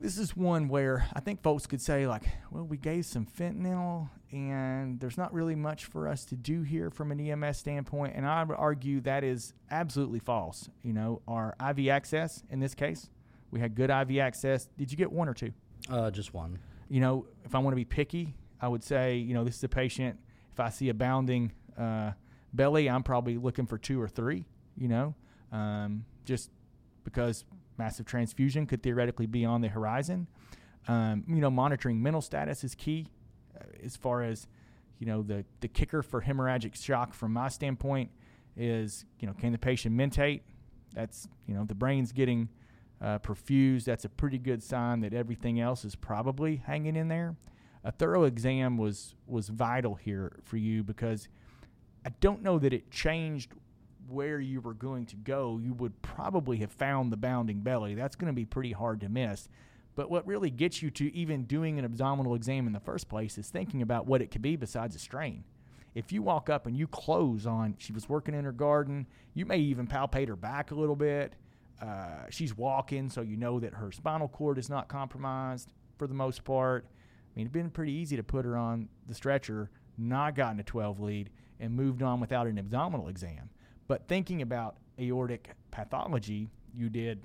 this 0.00 0.18
is 0.18 0.36
one 0.36 0.68
where 0.68 1.06
I 1.12 1.20
think 1.20 1.42
folks 1.42 1.66
could 1.66 1.82
say, 1.82 2.06
like, 2.06 2.22
well, 2.50 2.64
we 2.64 2.76
gave 2.76 3.04
some 3.06 3.26
fentanyl 3.26 4.08
and 4.32 5.00
there's 5.00 5.18
not 5.18 5.32
really 5.34 5.56
much 5.56 5.86
for 5.86 6.06
us 6.06 6.24
to 6.26 6.36
do 6.36 6.62
here 6.62 6.90
from 6.90 7.10
an 7.10 7.20
EMS 7.20 7.58
standpoint. 7.58 8.14
And 8.14 8.24
I 8.24 8.44
would 8.44 8.56
argue 8.56 9.00
that 9.00 9.24
is 9.24 9.54
absolutely 9.70 10.20
false. 10.20 10.68
You 10.82 10.92
know, 10.92 11.22
our 11.26 11.56
IV 11.68 11.88
access 11.88 12.42
in 12.50 12.60
this 12.60 12.74
case, 12.74 13.10
we 13.50 13.58
had 13.58 13.74
good 13.74 13.90
IV 13.90 14.18
access. 14.18 14.68
Did 14.78 14.92
you 14.92 14.96
get 14.96 15.10
one 15.10 15.28
or 15.28 15.34
two? 15.34 15.52
Uh, 15.90 16.10
just 16.10 16.32
one. 16.32 16.58
You 16.88 17.00
know, 17.00 17.26
if 17.44 17.54
I 17.54 17.58
want 17.58 17.72
to 17.72 17.76
be 17.76 17.84
picky, 17.84 18.34
I 18.60 18.68
would 18.68 18.84
say, 18.84 19.16
you 19.16 19.34
know, 19.34 19.42
this 19.42 19.56
is 19.56 19.64
a 19.64 19.68
patient. 19.68 20.18
If 20.52 20.60
I 20.60 20.68
see 20.70 20.88
a 20.90 20.94
bounding 20.94 21.52
uh, 21.76 22.12
belly, 22.52 22.88
I'm 22.88 23.02
probably 23.02 23.36
looking 23.36 23.66
for 23.66 23.78
two 23.78 24.00
or 24.00 24.08
three, 24.08 24.46
you 24.76 24.88
know, 24.88 25.14
um, 25.50 26.04
just 26.24 26.50
because 27.02 27.44
massive 27.78 28.06
transfusion 28.06 28.66
could 28.66 28.82
theoretically 28.82 29.26
be 29.26 29.44
on 29.44 29.60
the 29.60 29.68
horizon. 29.68 30.28
Um, 30.86 31.24
you 31.26 31.36
know, 31.36 31.50
monitoring 31.50 32.02
mental 32.02 32.20
status 32.20 32.62
is 32.62 32.74
key 32.74 33.08
as 33.84 33.96
far 33.96 34.22
as, 34.22 34.46
you 34.98 35.06
know, 35.06 35.22
the, 35.22 35.44
the 35.60 35.68
kicker 35.68 36.02
for 36.02 36.22
hemorrhagic 36.22 36.74
shock 36.74 37.14
from 37.14 37.32
my 37.32 37.48
standpoint 37.48 38.10
is, 38.56 39.04
you 39.18 39.26
know, 39.26 39.34
can 39.34 39.52
the 39.52 39.58
patient 39.58 39.94
mentate? 39.94 40.42
That's, 40.94 41.28
you 41.46 41.54
know, 41.54 41.64
the 41.64 41.74
brain's 41.74 42.12
getting 42.12 42.48
uh, 43.00 43.18
perfused. 43.18 43.84
That's 43.84 44.04
a 44.04 44.08
pretty 44.08 44.38
good 44.38 44.62
sign 44.62 45.00
that 45.00 45.14
everything 45.14 45.60
else 45.60 45.84
is 45.84 45.94
probably 45.94 46.56
hanging 46.56 46.96
in 46.96 47.08
there. 47.08 47.36
A 47.82 47.92
thorough 47.92 48.24
exam 48.24 48.76
was 48.76 49.14
was 49.26 49.48
vital 49.48 49.94
here 49.94 50.32
for 50.42 50.58
you 50.58 50.82
because 50.82 51.28
I 52.04 52.10
don't 52.20 52.42
know 52.42 52.58
that 52.58 52.74
it 52.74 52.90
changed 52.90 53.52
where 54.10 54.40
you 54.40 54.60
were 54.60 54.74
going 54.74 55.06
to 55.06 55.16
go, 55.16 55.58
you 55.62 55.72
would 55.74 56.02
probably 56.02 56.58
have 56.58 56.72
found 56.72 57.12
the 57.12 57.16
bounding 57.16 57.60
belly. 57.60 57.94
That's 57.94 58.16
going 58.16 58.32
to 58.32 58.34
be 58.34 58.44
pretty 58.44 58.72
hard 58.72 59.00
to 59.00 59.08
miss. 59.08 59.48
But 60.00 60.10
what 60.10 60.26
really 60.26 60.48
gets 60.48 60.80
you 60.80 60.90
to 60.92 61.14
even 61.14 61.44
doing 61.44 61.78
an 61.78 61.84
abdominal 61.84 62.34
exam 62.34 62.66
in 62.66 62.72
the 62.72 62.80
first 62.80 63.06
place 63.10 63.36
is 63.36 63.50
thinking 63.50 63.82
about 63.82 64.06
what 64.06 64.22
it 64.22 64.30
could 64.30 64.40
be 64.40 64.56
besides 64.56 64.96
a 64.96 64.98
strain. 64.98 65.44
If 65.94 66.10
you 66.10 66.22
walk 66.22 66.48
up 66.48 66.64
and 66.64 66.74
you 66.74 66.86
close 66.86 67.44
on, 67.44 67.74
she 67.76 67.92
was 67.92 68.08
working 68.08 68.34
in 68.34 68.46
her 68.46 68.52
garden, 68.52 69.06
you 69.34 69.44
may 69.44 69.58
even 69.58 69.86
palpate 69.86 70.28
her 70.28 70.36
back 70.36 70.70
a 70.70 70.74
little 70.74 70.96
bit. 70.96 71.34
Uh, 71.82 72.24
she's 72.30 72.56
walking, 72.56 73.10
so 73.10 73.20
you 73.20 73.36
know 73.36 73.60
that 73.60 73.74
her 73.74 73.92
spinal 73.92 74.26
cord 74.26 74.56
is 74.56 74.70
not 74.70 74.88
compromised 74.88 75.70
for 75.98 76.06
the 76.06 76.14
most 76.14 76.44
part. 76.44 76.86
I 76.88 77.36
mean, 77.36 77.44
it'd 77.44 77.52
been 77.52 77.68
pretty 77.68 77.92
easy 77.92 78.16
to 78.16 78.22
put 78.22 78.46
her 78.46 78.56
on 78.56 78.88
the 79.06 79.12
stretcher, 79.12 79.68
not 79.98 80.34
gotten 80.34 80.58
a 80.60 80.64
12 80.64 80.98
lead, 81.00 81.28
and 81.58 81.74
moved 81.74 82.02
on 82.02 82.20
without 82.20 82.46
an 82.46 82.56
abdominal 82.56 83.08
exam. 83.08 83.50
But 83.86 84.08
thinking 84.08 84.40
about 84.40 84.78
aortic 84.98 85.50
pathology, 85.70 86.48
you 86.74 86.88
did 86.88 87.20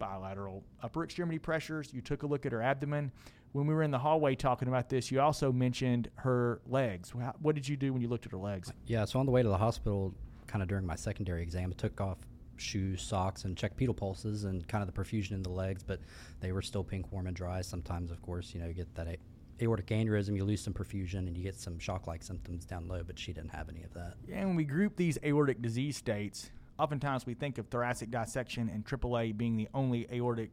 bilateral 0.00 0.64
upper 0.82 1.04
extremity 1.04 1.38
pressures. 1.38 1.94
You 1.94 2.00
took 2.00 2.24
a 2.24 2.26
look 2.26 2.44
at 2.44 2.50
her 2.50 2.60
abdomen. 2.60 3.12
When 3.52 3.68
we 3.68 3.74
were 3.74 3.84
in 3.84 3.92
the 3.92 3.98
hallway 3.98 4.34
talking 4.34 4.66
about 4.66 4.88
this, 4.88 5.12
you 5.12 5.20
also 5.20 5.52
mentioned 5.52 6.10
her 6.16 6.60
legs. 6.66 7.12
What 7.40 7.54
did 7.54 7.68
you 7.68 7.76
do 7.76 7.92
when 7.92 8.02
you 8.02 8.08
looked 8.08 8.26
at 8.26 8.32
her 8.32 8.38
legs? 8.38 8.72
Yeah, 8.86 9.04
so 9.04 9.20
on 9.20 9.26
the 9.26 9.32
way 9.32 9.42
to 9.42 9.48
the 9.48 9.58
hospital, 9.58 10.12
kind 10.48 10.62
of 10.62 10.68
during 10.68 10.84
my 10.84 10.96
secondary 10.96 11.42
exam, 11.42 11.72
I 11.72 11.80
took 11.80 12.00
off 12.00 12.18
shoes, 12.56 13.02
socks, 13.02 13.44
and 13.44 13.56
checked 13.56 13.76
pedal 13.76 13.94
pulses 13.94 14.44
and 14.44 14.66
kind 14.68 14.82
of 14.82 14.92
the 14.92 15.00
perfusion 15.00 15.32
in 15.32 15.42
the 15.42 15.50
legs, 15.50 15.82
but 15.82 16.00
they 16.40 16.52
were 16.52 16.62
still 16.62 16.84
pink, 16.84 17.10
warm, 17.12 17.26
and 17.26 17.36
dry. 17.36 17.60
Sometimes, 17.60 18.10
of 18.10 18.20
course, 18.22 18.54
you 18.54 18.60
know, 18.60 18.66
you 18.66 18.74
get 18.74 18.94
that 18.94 19.18
aortic 19.62 19.86
aneurysm, 19.88 20.36
you 20.36 20.44
lose 20.44 20.62
some 20.62 20.72
perfusion 20.72 21.26
and 21.26 21.36
you 21.36 21.42
get 21.42 21.56
some 21.56 21.78
shock 21.78 22.06
like 22.06 22.22
symptoms 22.22 22.64
down 22.64 22.86
low, 22.86 23.02
but 23.04 23.18
she 23.18 23.32
didn't 23.32 23.50
have 23.50 23.68
any 23.68 23.82
of 23.82 23.92
that. 23.94 24.14
Yeah, 24.28 24.44
when 24.44 24.56
we 24.56 24.64
group 24.64 24.96
these 24.96 25.18
aortic 25.24 25.60
disease 25.60 25.96
states, 25.96 26.50
oftentimes 26.80 27.26
we 27.26 27.34
think 27.34 27.58
of 27.58 27.68
thoracic 27.68 28.10
dissection 28.10 28.68
and 28.68 28.84
AAA 28.84 29.36
being 29.36 29.56
the 29.56 29.68
only 29.74 30.06
aortic 30.12 30.50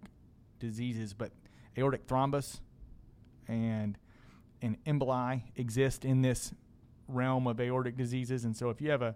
diseases, 0.60 1.14
but 1.14 1.32
aortic 1.78 2.08
thrombus 2.08 2.60
and 3.48 3.98
and 4.62 4.84
emboli 4.86 5.44
exist 5.56 6.04
in 6.04 6.22
this 6.22 6.52
realm 7.08 7.48
of 7.48 7.62
aortic 7.62 7.96
diseases. 7.96 8.44
And 8.44 8.58
so 8.58 8.70
if 8.70 8.82
you 8.82 8.90
have 8.90 9.04
a, 9.04 9.16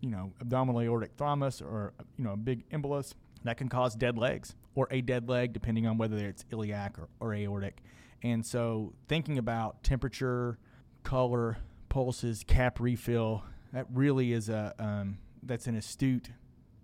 you 0.00 0.10
know, 0.10 0.32
abdominal 0.40 0.80
aortic 0.80 1.16
thrombus 1.16 1.62
or 1.62 1.94
you 2.18 2.24
know 2.24 2.32
a 2.32 2.36
big 2.36 2.68
embolus, 2.70 3.14
that 3.44 3.56
can 3.56 3.68
cause 3.68 3.94
dead 3.94 4.18
legs 4.18 4.54
or 4.74 4.86
a 4.90 5.00
dead 5.00 5.28
leg, 5.28 5.52
depending 5.52 5.86
on 5.86 5.96
whether 5.96 6.16
it's 6.16 6.44
iliac 6.52 6.98
or, 6.98 7.08
or 7.20 7.34
aortic. 7.34 7.82
And 8.22 8.44
so 8.44 8.92
thinking 9.08 9.38
about 9.38 9.82
temperature, 9.82 10.58
color, 11.04 11.56
pulses, 11.88 12.44
cap 12.46 12.80
refill, 12.80 13.44
that 13.72 13.86
really 13.92 14.32
is 14.32 14.50
a 14.50 14.74
um, 14.78 15.18
that's 15.42 15.66
an 15.66 15.76
astute 15.76 16.30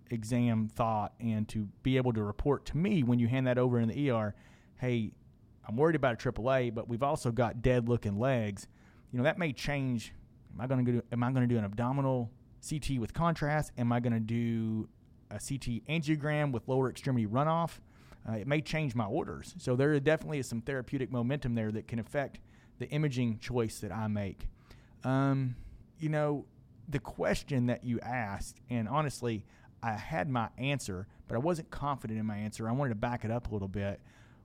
exam 0.09 0.67
thought 0.67 1.13
and 1.19 1.47
to 1.49 1.67
be 1.83 1.97
able 1.97 2.13
to 2.13 2.23
report 2.23 2.65
to 2.65 2.77
me 2.77 3.03
when 3.03 3.19
you 3.19 3.27
hand 3.27 3.47
that 3.47 3.57
over 3.57 3.79
in 3.79 3.89
the 3.89 4.09
ER, 4.09 4.35
hey, 4.79 5.11
I'm 5.67 5.75
worried 5.75 5.95
about 5.95 6.13
a 6.13 6.31
AAA, 6.31 6.73
but 6.73 6.87
we've 6.87 7.03
also 7.03 7.31
got 7.31 7.61
dead 7.61 7.89
looking 7.89 8.17
legs. 8.19 8.67
You 9.11 9.17
know, 9.17 9.23
that 9.23 9.37
may 9.37 9.53
change. 9.53 10.13
Am 10.53 10.61
I 10.61 10.67
going 10.67 10.85
to 10.85 10.91
do 10.91 11.01
am 11.11 11.23
I 11.23 11.31
going 11.31 11.47
to 11.47 11.53
do 11.53 11.57
an 11.57 11.65
abdominal 11.65 12.31
CT 12.67 12.99
with 12.99 13.13
contrast? 13.13 13.71
Am 13.77 13.91
I 13.91 13.99
going 13.99 14.13
to 14.13 14.19
do 14.19 14.87
a 15.29 15.35
CT 15.35 15.85
angiogram 15.89 16.51
with 16.51 16.67
lower 16.67 16.89
extremity 16.89 17.27
runoff? 17.27 17.79
uh, 18.27 18.33
it 18.33 18.47
may 18.47 18.61
change 18.61 18.95
my 18.95 19.05
orders. 19.05 19.55
So 19.57 19.75
there 19.75 19.97
definitely 19.99 20.39
is 20.39 20.47
some 20.47 20.61
therapeutic 20.61 21.11
momentum 21.11 21.55
there 21.55 21.71
that 21.71 21.87
can 21.87 21.99
affect 21.99 22.39
the 22.79 22.87
imaging 22.89 23.39
choice 23.39 23.79
that 23.79 23.91
I 23.91 24.07
make. 24.07 24.47
Um, 25.03 25.55
you 25.99 26.09
know, 26.09 26.45
the 26.89 26.99
question 26.99 27.67
that 27.67 27.83
you 27.83 27.99
asked, 28.01 28.59
and 28.69 28.87
honestly, 28.87 29.45
I 29.83 29.93
had 29.93 30.29
my 30.29 30.49
answer, 30.57 31.07
but 31.27 31.35
I 31.35 31.39
wasn't 31.39 31.69
confident 31.69 32.19
in 32.19 32.25
my 32.25 32.37
answer. 32.37 32.67
I 32.67 32.71
wanted 32.71 32.89
to 32.89 32.95
back 32.95 33.23
it 33.23 33.31
up 33.31 33.49
a 33.49 33.53
little 33.53 33.67
bit. 33.67 33.99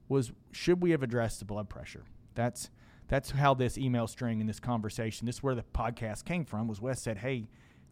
Was 0.09 0.33
should 0.51 0.83
we 0.83 0.90
have 0.90 1.03
addressed 1.03 1.38
the 1.38 1.45
blood 1.45 1.68
pressure? 1.68 2.05
That's 2.35 2.71
that's 3.09 3.31
how 3.31 3.55
this 3.55 3.77
email 3.79 4.07
string 4.07 4.40
and 4.40 4.49
this 4.49 4.61
conversation, 4.61 5.27
this 5.27 5.37
is 5.37 5.42
where 5.42 5.55
the 5.55 5.64
podcast 5.75 6.25
came 6.25 6.45
from. 6.45 6.68
Was 6.68 6.81
Wes 6.81 7.01
said, 7.01 7.18
"Hey, 7.18 7.49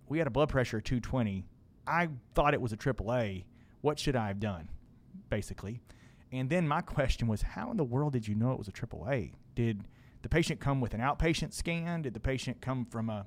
we 0.09 0.19
had 0.19 0.27
a 0.27 0.31
blood 0.31 0.49
pressure 0.49 0.79
of 0.79 0.85
220. 0.85 1.45
I 1.87 2.09
thought 2.35 2.55
it 2.55 2.61
was 2.61 2.73
a 2.73 2.77
AAA. 2.77 3.45
What 3.81 3.99
should 3.99 4.17
I 4.17 4.29
have 4.29 4.41
done?" 4.41 4.69
basically. 5.31 5.81
And 6.33 6.51
then 6.51 6.69
my 6.69 6.81
question 6.83 7.29
was, 7.29 7.43
how 7.43 7.71
in 7.71 7.77
the 7.77 7.85
world 7.85 8.13
did 8.13 8.29
you 8.29 8.35
know 8.35 8.53
it 8.53 8.59
was 8.59 8.69
a 8.69 8.73
AAA? 8.73 9.33
Did 9.55 9.85
the 10.23 10.29
patient 10.29 10.61
come 10.61 10.81
with 10.81 10.93
an 10.93 11.01
outpatient 11.01 11.55
scan? 11.55 12.03
Did 12.03 12.13
the 12.13 12.21
patient 12.21 12.61
come 12.61 12.85
from 12.85 13.09
a 13.09 13.27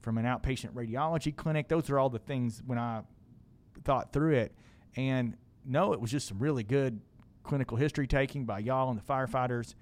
from 0.00 0.16
an 0.16 0.24
outpatient 0.24 0.72
radiology 0.72 1.34
clinic? 1.34 1.68
Those 1.68 1.90
are 1.90 1.98
all 1.98 2.08
the 2.08 2.18
things 2.18 2.62
when 2.64 2.78
I 2.78 3.02
thought 3.84 4.12
through 4.12 4.34
it. 4.34 4.54
And 4.96 5.36
no, 5.64 5.92
it 5.92 6.00
was 6.00 6.10
just 6.10 6.28
some 6.28 6.38
really 6.38 6.62
good 6.62 7.00
clinical 7.42 7.76
history 7.76 8.06
taking 8.06 8.44
by 8.44 8.58
y'all 8.60 8.90
and 8.90 8.98
the 8.98 9.04
firefighters. 9.04 9.74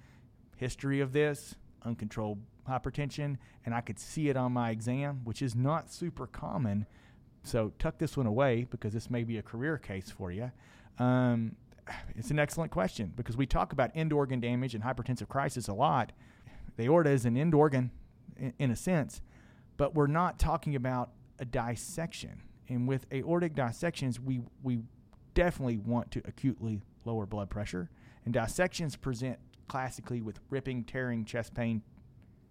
History 0.57 0.99
of 0.99 1.13
this, 1.13 1.55
uncontrolled 1.85 2.39
hypertension, 2.67 3.37
and 3.65 3.73
I 3.73 3.81
could 3.81 3.99
see 3.99 4.29
it 4.29 4.37
on 4.37 4.51
my 4.51 4.71
exam, 4.71 5.21
which 5.23 5.41
is 5.41 5.55
not 5.55 5.91
super 5.91 6.27
common. 6.27 6.85
So 7.43 7.71
tuck 7.79 7.97
this 7.97 8.17
one 8.17 8.25
away 8.25 8.67
because 8.69 8.93
this 8.93 9.09
may 9.09 9.23
be 9.23 9.37
a 9.37 9.41
career 9.41 9.77
case 9.77 10.11
for 10.11 10.31
you. 10.31 10.51
Um, 10.97 11.55
it's 12.15 12.29
an 12.29 12.39
excellent 12.39 12.71
question 12.71 13.13
because 13.15 13.37
we 13.37 13.45
talk 13.45 13.73
about 13.73 13.91
end 13.95 14.13
organ 14.13 14.39
damage 14.39 14.75
and 14.75 14.83
hypertensive 14.83 15.29
crisis 15.29 15.67
a 15.67 15.73
lot. 15.73 16.11
The 16.77 16.83
aorta 16.83 17.09
is 17.09 17.25
an 17.25 17.37
end 17.37 17.55
organ 17.55 17.91
in, 18.37 18.53
in 18.59 18.71
a 18.71 18.75
sense, 18.75 19.21
but 19.77 19.95
we're 19.95 20.07
not 20.07 20.37
talking 20.37 20.75
about 20.75 21.11
a 21.39 21.45
dissection. 21.45 22.41
And 22.69 22.87
with 22.87 23.05
aortic 23.11 23.55
dissections, 23.55 24.19
we, 24.19 24.41
we 24.63 24.79
definitely 25.33 25.77
want 25.77 26.11
to 26.11 26.21
acutely 26.25 26.81
lower 27.03 27.25
blood 27.25 27.49
pressure. 27.49 27.89
And 28.25 28.33
dissections 28.33 28.95
present 28.95 29.39
classically 29.67 30.21
with 30.21 30.39
ripping, 30.49 30.83
tearing 30.83 31.25
chest 31.25 31.53
pain 31.53 31.81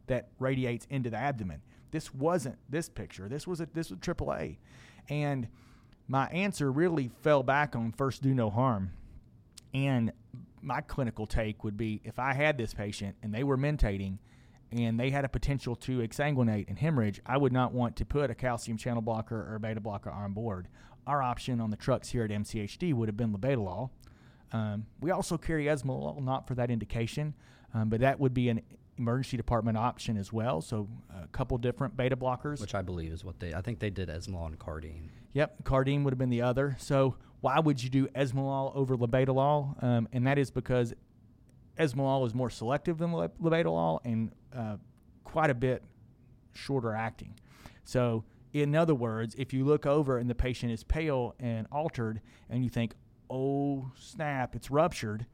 that 0.08 0.28
radiates 0.38 0.86
into 0.90 1.10
the 1.10 1.16
abdomen. 1.16 1.62
This 1.90 2.12
wasn't 2.12 2.58
this 2.68 2.88
picture. 2.88 3.28
This 3.28 3.46
was 3.46 3.60
a 3.60 3.68
this 3.72 3.90
was 3.90 3.98
AAA, 4.00 4.58
and 5.08 5.48
my 6.06 6.26
answer 6.28 6.70
really 6.70 7.10
fell 7.22 7.42
back 7.42 7.76
on 7.76 7.92
first 7.92 8.22
do 8.22 8.34
no 8.34 8.50
harm. 8.50 8.92
And 9.72 10.12
my 10.60 10.80
clinical 10.80 11.26
take 11.26 11.62
would 11.64 11.76
be 11.76 12.00
if 12.04 12.18
I 12.18 12.32
had 12.32 12.58
this 12.58 12.74
patient 12.74 13.16
and 13.22 13.32
they 13.32 13.44
were 13.44 13.56
mentating 13.56 14.18
and 14.70 14.98
they 14.98 15.10
had 15.10 15.24
a 15.24 15.28
potential 15.28 15.74
to 15.76 15.98
exsanguinate 15.98 16.68
and 16.68 16.78
hemorrhage, 16.78 17.20
I 17.24 17.36
would 17.36 17.52
not 17.52 17.72
want 17.72 17.96
to 17.96 18.04
put 18.04 18.30
a 18.30 18.34
calcium 18.34 18.76
channel 18.76 19.02
blocker 19.02 19.36
or 19.50 19.54
a 19.54 19.60
beta 19.60 19.80
blocker 19.80 20.10
on 20.10 20.32
board. 20.32 20.68
Our 21.06 21.22
option 21.22 21.60
on 21.60 21.70
the 21.70 21.76
trucks 21.76 22.10
here 22.10 22.24
at 22.24 22.30
MCHD 22.30 22.92
would 22.92 23.08
have 23.08 23.16
been 23.16 23.32
labetalol. 23.32 23.90
Um, 24.52 24.86
we 25.00 25.10
also 25.10 25.38
carry 25.38 25.64
esmolol, 25.64 26.22
not 26.22 26.46
for 26.46 26.54
that 26.54 26.70
indication, 26.70 27.34
um, 27.74 27.88
but 27.88 28.00
that 28.00 28.20
would 28.20 28.34
be 28.34 28.48
an 28.48 28.62
emergency 28.98 29.36
department 29.36 29.78
option 29.78 30.16
as 30.16 30.32
well. 30.32 30.60
So 30.60 30.88
a 31.14 31.28
couple 31.28 31.56
different 31.58 31.96
beta 31.96 32.16
blockers. 32.16 32.60
Which 32.60 32.74
I 32.74 32.82
believe 32.82 33.12
is 33.12 33.24
what 33.24 33.40
they. 33.40 33.54
I 33.54 33.62
think 33.62 33.78
they 33.78 33.90
did 33.90 34.08
esmolol 34.08 34.46
and 34.46 34.58
cardene. 34.58 35.08
Yep, 35.32 35.64
cardene 35.64 36.04
would 36.04 36.12
have 36.12 36.18
been 36.18 36.30
the 36.30 36.42
other. 36.42 36.76
So 36.78 37.16
why 37.40 37.58
would 37.60 37.82
you 37.82 37.90
do 37.90 38.08
esmolol 38.08 38.74
over 38.74 38.96
labetalol? 38.96 39.82
Um, 39.82 40.08
and 40.12 40.26
that 40.26 40.38
is 40.38 40.50
because 40.50 40.94
esmolol 41.78 42.26
is 42.26 42.34
more 42.34 42.50
selective 42.50 42.98
than 42.98 43.12
labetalol 43.12 44.00
and 44.04 44.32
uh, 44.54 44.76
quite 45.24 45.50
a 45.50 45.54
bit 45.54 45.82
shorter 46.52 46.94
acting. 46.94 47.34
So 47.84 48.24
in 48.52 48.74
other 48.74 48.94
words, 48.94 49.34
if 49.38 49.52
you 49.52 49.64
look 49.64 49.86
over 49.86 50.18
and 50.18 50.28
the 50.28 50.34
patient 50.34 50.72
is 50.72 50.82
pale 50.84 51.34
and 51.38 51.66
altered, 51.70 52.20
and 52.48 52.64
you 52.64 52.70
think, 52.70 52.94
"Oh 53.30 53.90
snap, 53.98 54.54
it's 54.54 54.70
ruptured," 54.70 55.26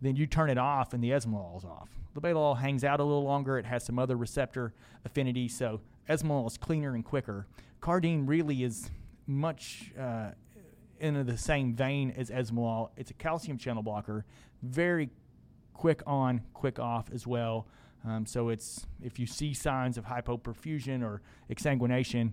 then 0.00 0.16
you 0.16 0.26
turn 0.26 0.50
it 0.50 0.58
off 0.58 0.92
and 0.92 1.02
the 1.02 1.10
esmolol 1.10 1.58
is 1.58 1.64
off. 1.64 1.88
Labetalol 2.14 2.58
hangs 2.58 2.84
out 2.84 3.00
a 3.00 3.04
little 3.04 3.24
longer. 3.24 3.58
It 3.58 3.66
has 3.66 3.84
some 3.84 3.98
other 3.98 4.16
receptor 4.16 4.72
affinity, 5.04 5.48
so 5.48 5.80
esmolol 6.08 6.46
is 6.46 6.56
cleaner 6.56 6.94
and 6.94 7.04
quicker. 7.04 7.46
Cardene 7.80 8.26
really 8.26 8.62
is 8.62 8.90
much 9.26 9.92
uh, 9.98 10.30
in 11.00 11.26
the 11.26 11.36
same 11.36 11.74
vein 11.74 12.12
as 12.16 12.30
esmolol. 12.30 12.90
It's 12.96 13.10
a 13.10 13.14
calcium 13.14 13.58
channel 13.58 13.82
blocker, 13.82 14.24
very 14.62 15.10
quick 15.74 16.02
on, 16.06 16.40
quick 16.54 16.78
off 16.78 17.10
as 17.12 17.26
well. 17.26 17.66
Um, 18.06 18.26
so 18.26 18.48
it's 18.48 18.86
if 19.02 19.18
you 19.18 19.26
see 19.26 19.52
signs 19.54 19.98
of 19.98 20.06
hypoperfusion 20.06 21.02
or 21.02 21.22
exsanguination, 21.50 22.32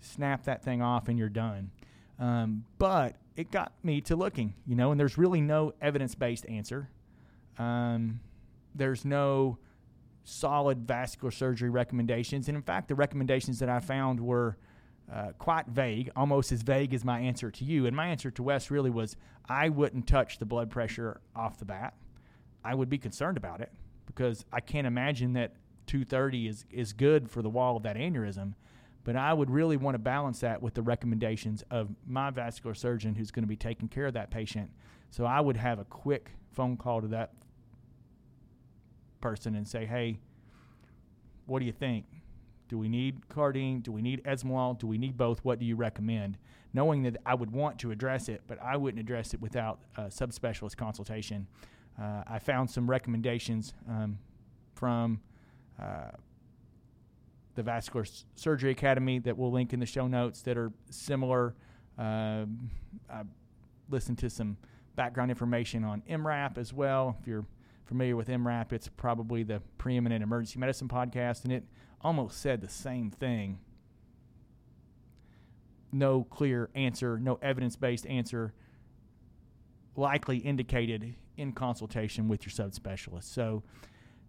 snap 0.00 0.44
that 0.44 0.62
thing 0.62 0.82
off 0.82 1.08
and 1.08 1.18
you're 1.18 1.28
done. 1.28 1.70
Um, 2.18 2.64
but 2.78 3.16
it 3.36 3.50
got 3.50 3.72
me 3.82 4.00
to 4.02 4.16
looking, 4.16 4.54
you 4.66 4.74
know, 4.74 4.90
and 4.90 5.00
there's 5.00 5.16
really 5.16 5.40
no 5.40 5.72
evidence 5.80 6.14
based 6.14 6.46
answer. 6.48 6.90
Um, 7.58 8.20
there's 8.74 9.04
no 9.04 9.58
solid 10.24 10.86
vascular 10.86 11.30
surgery 11.30 11.70
recommendations. 11.70 12.48
And 12.48 12.56
in 12.56 12.62
fact, 12.62 12.88
the 12.88 12.94
recommendations 12.94 13.58
that 13.60 13.68
I 13.68 13.80
found 13.80 14.20
were 14.20 14.56
uh, 15.12 15.32
quite 15.38 15.66
vague, 15.66 16.10
almost 16.14 16.52
as 16.52 16.62
vague 16.62 16.94
as 16.94 17.04
my 17.04 17.20
answer 17.20 17.50
to 17.50 17.64
you. 17.64 17.86
And 17.86 17.96
my 17.96 18.08
answer 18.08 18.30
to 18.30 18.42
Wes 18.42 18.70
really 18.70 18.90
was 18.90 19.16
I 19.48 19.68
wouldn't 19.68 20.06
touch 20.06 20.38
the 20.38 20.46
blood 20.46 20.70
pressure 20.70 21.20
off 21.34 21.58
the 21.58 21.64
bat. 21.64 21.94
I 22.64 22.74
would 22.74 22.88
be 22.88 22.98
concerned 22.98 23.36
about 23.36 23.60
it 23.60 23.72
because 24.06 24.44
I 24.52 24.60
can't 24.60 24.86
imagine 24.86 25.34
that 25.34 25.54
230 25.86 26.46
is, 26.46 26.66
is 26.70 26.92
good 26.92 27.30
for 27.30 27.42
the 27.42 27.50
wall 27.50 27.76
of 27.76 27.82
that 27.84 27.96
aneurysm. 27.96 28.54
But 29.02 29.16
I 29.16 29.32
would 29.32 29.50
really 29.50 29.76
want 29.76 29.94
to 29.94 29.98
balance 29.98 30.40
that 30.40 30.60
with 30.60 30.74
the 30.74 30.82
recommendations 30.82 31.64
of 31.70 31.88
my 32.06 32.30
vascular 32.30 32.74
surgeon 32.74 33.14
who's 33.14 33.30
going 33.30 33.44
to 33.44 33.48
be 33.48 33.56
taking 33.56 33.88
care 33.88 34.06
of 34.06 34.14
that 34.14 34.30
patient. 34.30 34.70
So 35.10 35.24
I 35.24 35.40
would 35.40 35.56
have 35.56 35.78
a 35.78 35.84
quick 35.84 36.32
phone 36.52 36.76
call 36.76 37.00
to 37.00 37.08
that 37.08 37.32
person 39.20 39.54
and 39.54 39.66
say, 39.66 39.86
hey, 39.86 40.18
what 41.46 41.60
do 41.60 41.64
you 41.64 41.72
think? 41.72 42.04
Do 42.68 42.78
we 42.78 42.88
need 42.88 43.26
cardene? 43.28 43.82
Do 43.82 43.90
we 43.90 44.02
need 44.02 44.22
esmolol? 44.24 44.78
Do 44.78 44.86
we 44.86 44.98
need 44.98 45.16
both? 45.16 45.40
What 45.44 45.58
do 45.58 45.64
you 45.64 45.74
recommend? 45.76 46.38
Knowing 46.72 47.02
that 47.02 47.16
I 47.26 47.34
would 47.34 47.50
want 47.50 47.80
to 47.80 47.90
address 47.90 48.28
it, 48.28 48.42
but 48.46 48.62
I 48.62 48.76
wouldn't 48.76 49.00
address 49.00 49.34
it 49.34 49.40
without 49.40 49.80
a 49.96 50.02
subspecialist 50.02 50.76
consultation. 50.76 51.48
Uh, 52.00 52.22
I 52.26 52.38
found 52.38 52.70
some 52.70 52.88
recommendations 52.88 53.74
um, 53.88 54.18
from 54.74 55.20
uh, 55.80 56.12
the 57.54 57.62
Vascular 57.62 58.04
S- 58.04 58.24
Surgery 58.36 58.70
Academy 58.70 59.18
that 59.18 59.36
we'll 59.36 59.52
link 59.52 59.72
in 59.72 59.80
the 59.80 59.86
show 59.86 60.06
notes 60.06 60.40
that 60.42 60.56
are 60.56 60.72
similar. 60.90 61.54
Uh, 61.98 62.46
I 63.10 63.22
listened 63.90 64.18
to 64.18 64.30
some 64.30 64.56
background 64.96 65.30
information 65.30 65.84
on 65.84 66.02
EMRAP 66.08 66.56
as 66.56 66.72
well. 66.72 67.16
If 67.20 67.26
you're 67.26 67.44
familiar 67.84 68.16
with 68.16 68.28
EMRAP, 68.28 68.72
it's 68.72 68.88
probably 68.88 69.42
the 69.42 69.60
preeminent 69.76 70.22
emergency 70.22 70.58
medicine 70.58 70.88
podcast, 70.88 71.44
and 71.44 71.52
it 71.52 71.64
almost 72.00 72.40
said 72.40 72.62
the 72.62 72.68
same 72.68 73.10
thing. 73.10 73.58
No 75.92 76.24
clear 76.24 76.70
answer, 76.74 77.18
no 77.18 77.38
evidence 77.42 77.76
based 77.76 78.06
answer, 78.06 78.54
likely 79.96 80.38
indicated 80.38 81.14
in 81.40 81.52
consultation 81.52 82.28
with 82.28 82.44
your 82.44 82.52
subspecialist. 82.52 83.24
So, 83.24 83.62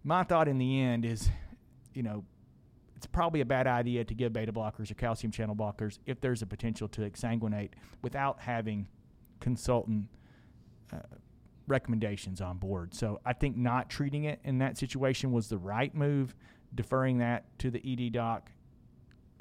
my 0.04 0.24
thought 0.24 0.48
in 0.48 0.58
the 0.58 0.80
end 0.80 1.04
is, 1.04 1.28
you 1.94 2.02
know, 2.02 2.24
it's 2.96 3.06
probably 3.06 3.40
a 3.40 3.44
bad 3.44 3.66
idea 3.66 4.04
to 4.04 4.14
give 4.14 4.32
beta 4.32 4.52
blockers 4.52 4.90
or 4.90 4.94
calcium 4.94 5.30
channel 5.30 5.54
blockers 5.54 5.98
if 6.06 6.20
there's 6.20 6.42
a 6.42 6.46
potential 6.46 6.88
to 6.88 7.00
exsanguinate 7.02 7.70
without 8.00 8.40
having 8.40 8.86
consultant 9.40 10.06
uh, 10.92 10.98
recommendations 11.66 12.40
on 12.40 12.58
board. 12.58 12.94
So 12.94 13.20
I 13.24 13.32
think 13.32 13.56
not 13.56 13.90
treating 13.90 14.24
it 14.24 14.40
in 14.44 14.58
that 14.58 14.78
situation 14.78 15.32
was 15.32 15.48
the 15.48 15.58
right 15.58 15.94
move. 15.94 16.34
Deferring 16.74 17.18
that 17.18 17.58
to 17.58 17.70
the 17.70 17.82
ED 17.84 18.12
doc, 18.12 18.50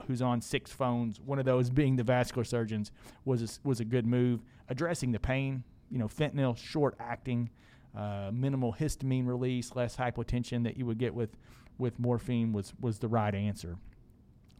who's 0.08 0.22
on 0.22 0.42
six 0.42 0.72
phones, 0.72 1.22
one 1.22 1.40
of 1.40 1.46
those 1.46 1.70
being 1.82 1.96
the 1.96 2.04
vascular 2.04 2.44
surgeons, 2.44 2.92
was 3.26 3.42
a, 3.42 3.68
was 3.68 3.80
a 3.80 3.86
good 3.86 4.06
move. 4.06 4.42
Addressing 4.70 5.12
the 5.12 5.20
pain, 5.20 5.64
you 5.92 6.00
know, 6.00 6.08
fentanyl, 6.08 6.58
short 6.58 6.96
acting, 7.00 7.50
uh, 7.96 8.32
minimal 8.34 8.74
histamine 8.74 9.28
release, 9.28 9.76
less 9.76 9.96
hypotension 9.96 10.64
that 10.64 10.78
you 10.78 10.86
would 10.86 10.98
get 10.98 11.14
with 11.14 11.38
with 11.78 12.00
morphine 12.00 12.54
was 12.54 12.74
was 12.80 13.00
the 13.00 13.08
right 13.08 13.34
answer. 13.34 13.78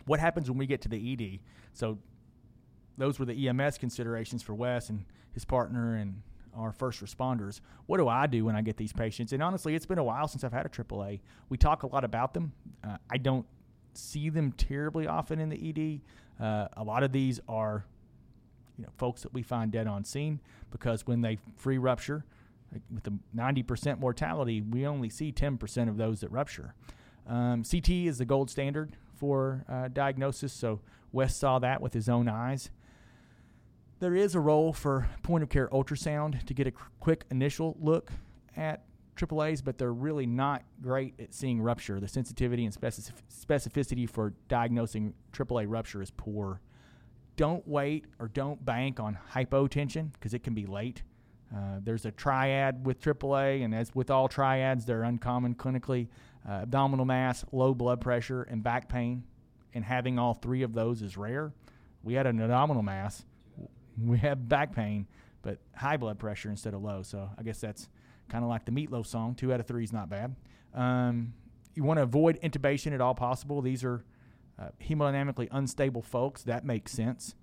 What 0.06 0.20
happens 0.20 0.50
when 0.50 0.58
we 0.58 0.66
get 0.66 0.82
to 0.82 0.90
the 0.90 1.14
ED? 1.14 1.40
So 1.74 2.00
those 2.98 3.20
were 3.20 3.26
the 3.26 3.48
EMS 3.48 3.78
considerations 3.78 4.44
for 4.44 4.54
Wes 4.54 4.90
and 4.90 5.06
his 5.34 5.46
partner 5.46 5.96
and 5.96 6.22
our 6.56 6.72
first 6.72 7.02
responders. 7.02 7.62
What 7.86 7.98
do 7.98 8.08
I 8.08 8.28
do 8.28 8.46
when 8.46 8.56
I 8.56 8.62
get 8.62 8.78
these 8.78 8.94
patients? 8.94 9.32
And 9.34 9.42
honestly, 9.42 9.76
it's 9.76 9.86
been 9.86 10.00
a 10.00 10.04
while 10.04 10.28
since 10.28 10.44
I've 10.44 10.52
had 10.52 10.66
a 10.66 10.70
AAA. 10.70 11.22
We 11.50 11.58
talk 11.58 11.84
a 11.84 11.88
lot 11.88 12.04
about 12.04 12.34
them. 12.34 12.52
Uh, 12.84 12.98
I 13.10 13.18
don't 13.18 13.46
see 13.94 14.30
them 14.30 14.52
terribly 14.54 15.08
often 15.08 15.40
in 15.40 15.50
the 15.50 16.02
ED. 16.40 16.44
Uh, 16.44 16.68
a 16.76 16.84
lot 16.84 17.04
of 17.04 17.12
these 17.12 17.40
are, 17.48 17.86
you 18.78 18.84
know, 18.84 18.90
folks 18.98 19.22
that 19.24 19.34
we 19.34 19.42
find 19.42 19.72
dead 19.72 19.88
on 19.88 20.04
scene 20.04 20.40
because 20.72 21.06
when 21.06 21.22
they 21.22 21.38
free 21.58 21.78
rupture, 21.78 22.26
like 22.72 22.82
with 22.94 23.04
the 23.04 23.14
90% 23.36 24.00
mortality, 24.00 24.62
we 24.62 24.86
only 24.86 25.10
see 25.10 25.32
10% 25.32 25.90
of 25.90 25.98
those 25.98 26.22
that 26.22 26.32
rupture. 26.32 26.74
Um, 27.28 27.64
CT 27.64 27.90
is 27.90 28.18
the 28.18 28.26
gold 28.26 28.50
standard 28.50 28.96
for 29.16 29.66
uh, 29.70 29.88
diagnosis, 29.90 30.54
so 30.54 30.80
Wes 31.12 31.36
saw 31.36 31.60
that 31.60 31.82
with 31.82 31.94
his 31.94 32.10
own 32.10 32.28
eyes. 32.28 32.70
There 34.00 34.16
is 34.16 34.34
a 34.34 34.40
role 34.40 34.74
for 34.74 35.08
point 35.22 35.44
of 35.44 35.50
care 35.50 35.68
ultrasound 35.68 36.44
to 36.46 36.54
get 36.54 36.66
a 36.66 36.72
quick 37.00 37.26
initial 37.30 37.78
look 37.80 38.12
at 38.58 38.84
AAAs, 39.16 39.64
but 39.64 39.78
they're 39.78 39.94
really 39.94 40.26
not 40.26 40.64
great 40.82 41.14
at 41.20 41.34
seeing 41.34 41.62
rupture. 41.62 42.00
The 42.00 42.08
sensitivity 42.08 42.66
and 42.66 42.74
specific- 42.74 43.24
specificity 43.30 44.10
for 44.10 44.34
diagnosing 44.48 45.14
AAA 45.34 45.66
rupture 45.68 46.02
is 46.02 46.12
poor. 46.12 46.62
Don't 47.36 47.68
wait 47.68 48.06
or 48.20 48.28
don't 48.28 48.64
bank 48.64 49.00
on 49.00 49.18
hypotension 49.34 50.12
because 50.14 50.34
it 50.34 50.44
can 50.44 50.54
be 50.54 50.66
late. 50.66 51.04
Uh, 51.54 51.80
there's 51.84 52.06
a 52.06 52.12
triad 52.12 52.86
with 52.86 53.02
AAA, 53.02 53.64
and 53.64 53.76
as 53.76 53.94
with 53.94 54.10
all 54.10 54.28
triads, 54.28 54.86
they're 54.86 55.04
uncommon 55.04 55.56
clinically. 55.56 56.08
Uh, 56.48 56.62
abdominal 56.64 57.06
mass, 57.06 57.44
low 57.52 57.74
blood 57.74 58.00
pressure, 58.00 58.44
and 58.44 58.64
back 58.64 58.88
pain, 58.88 59.24
and 59.74 59.84
having 59.84 60.18
all 60.18 60.34
three 60.34 60.62
of 60.64 60.74
those 60.74 61.02
is 61.02 61.18
rare. 61.18 61.52
We 62.04 62.14
had 62.14 62.26
an 62.26 62.42
abdominal 62.42 62.84
mass 62.84 63.26
we 64.06 64.18
have 64.20 64.48
back 64.48 64.74
pain, 64.74 65.08
but 65.42 65.60
high 65.76 65.98
blood 65.98 66.20
pressure 66.20 66.50
instead 66.50 66.74
of 66.74 66.82
low. 66.82 67.04
So 67.04 67.30
I 67.38 67.44
guess 67.44 67.60
that's 67.60 67.90
kind 68.30 68.44
of 68.44 68.50
like 68.50 68.66
the 68.66 68.72
Meatloaf 68.72 69.06
song. 69.06 69.36
Two 69.36 69.54
out 69.54 69.60
of 69.60 69.68
three 69.68 69.84
is 69.84 69.94
not 69.94 70.10
bad. 70.10 70.36
Um, 70.74 71.34
you 71.76 71.84
want 71.84 71.98
to 71.98 72.04
avoid 72.04 72.40
intubation 72.42 72.94
at 72.94 73.02
all 73.02 73.16
possible. 73.16 73.62
These 73.62 73.84
are 73.84 74.04
uh, 74.60 74.70
hemodynamically 74.84 75.48
unstable 75.52 76.02
folks. 76.02 76.44
That 76.44 76.66
makes 76.66 76.92
sense. 76.92 77.36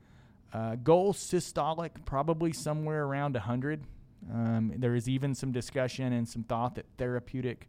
Uh, 0.52 0.76
goal 0.76 1.12
systolic, 1.12 1.90
probably 2.04 2.52
somewhere 2.52 3.04
around 3.04 3.34
100. 3.34 3.84
Um, 4.32 4.72
there 4.76 4.94
is 4.94 5.08
even 5.08 5.34
some 5.34 5.52
discussion 5.52 6.12
and 6.12 6.28
some 6.28 6.42
thought 6.42 6.74
that 6.76 6.86
therapeutic 6.96 7.68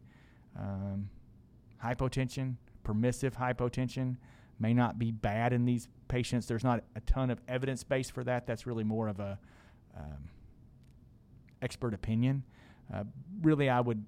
um, 0.58 1.10
hypotension, 1.84 2.56
permissive 2.84 3.36
hypotension, 3.36 4.18
may 4.60 4.74
not 4.74 4.98
be 4.98 5.12
bad 5.12 5.54
in 5.54 5.66
these 5.66 5.88
patients. 6.08 6.46
There's 6.46 6.64
not 6.64 6.84
a 6.96 7.02
ton 7.02 7.30
of 7.30 7.42
evidence 7.48 7.84
base 7.84 8.10
for 8.10 8.24
that. 8.24 8.46
That's 8.48 8.66
really 8.66 8.84
more 8.84 9.08
of 9.08 9.20
a 9.20 9.38
um, 9.98 10.30
expert 11.62 11.94
opinion. 11.94 12.44
Uh, 12.94 13.04
really, 13.42 13.70
I 13.70 13.80
would 13.80 14.04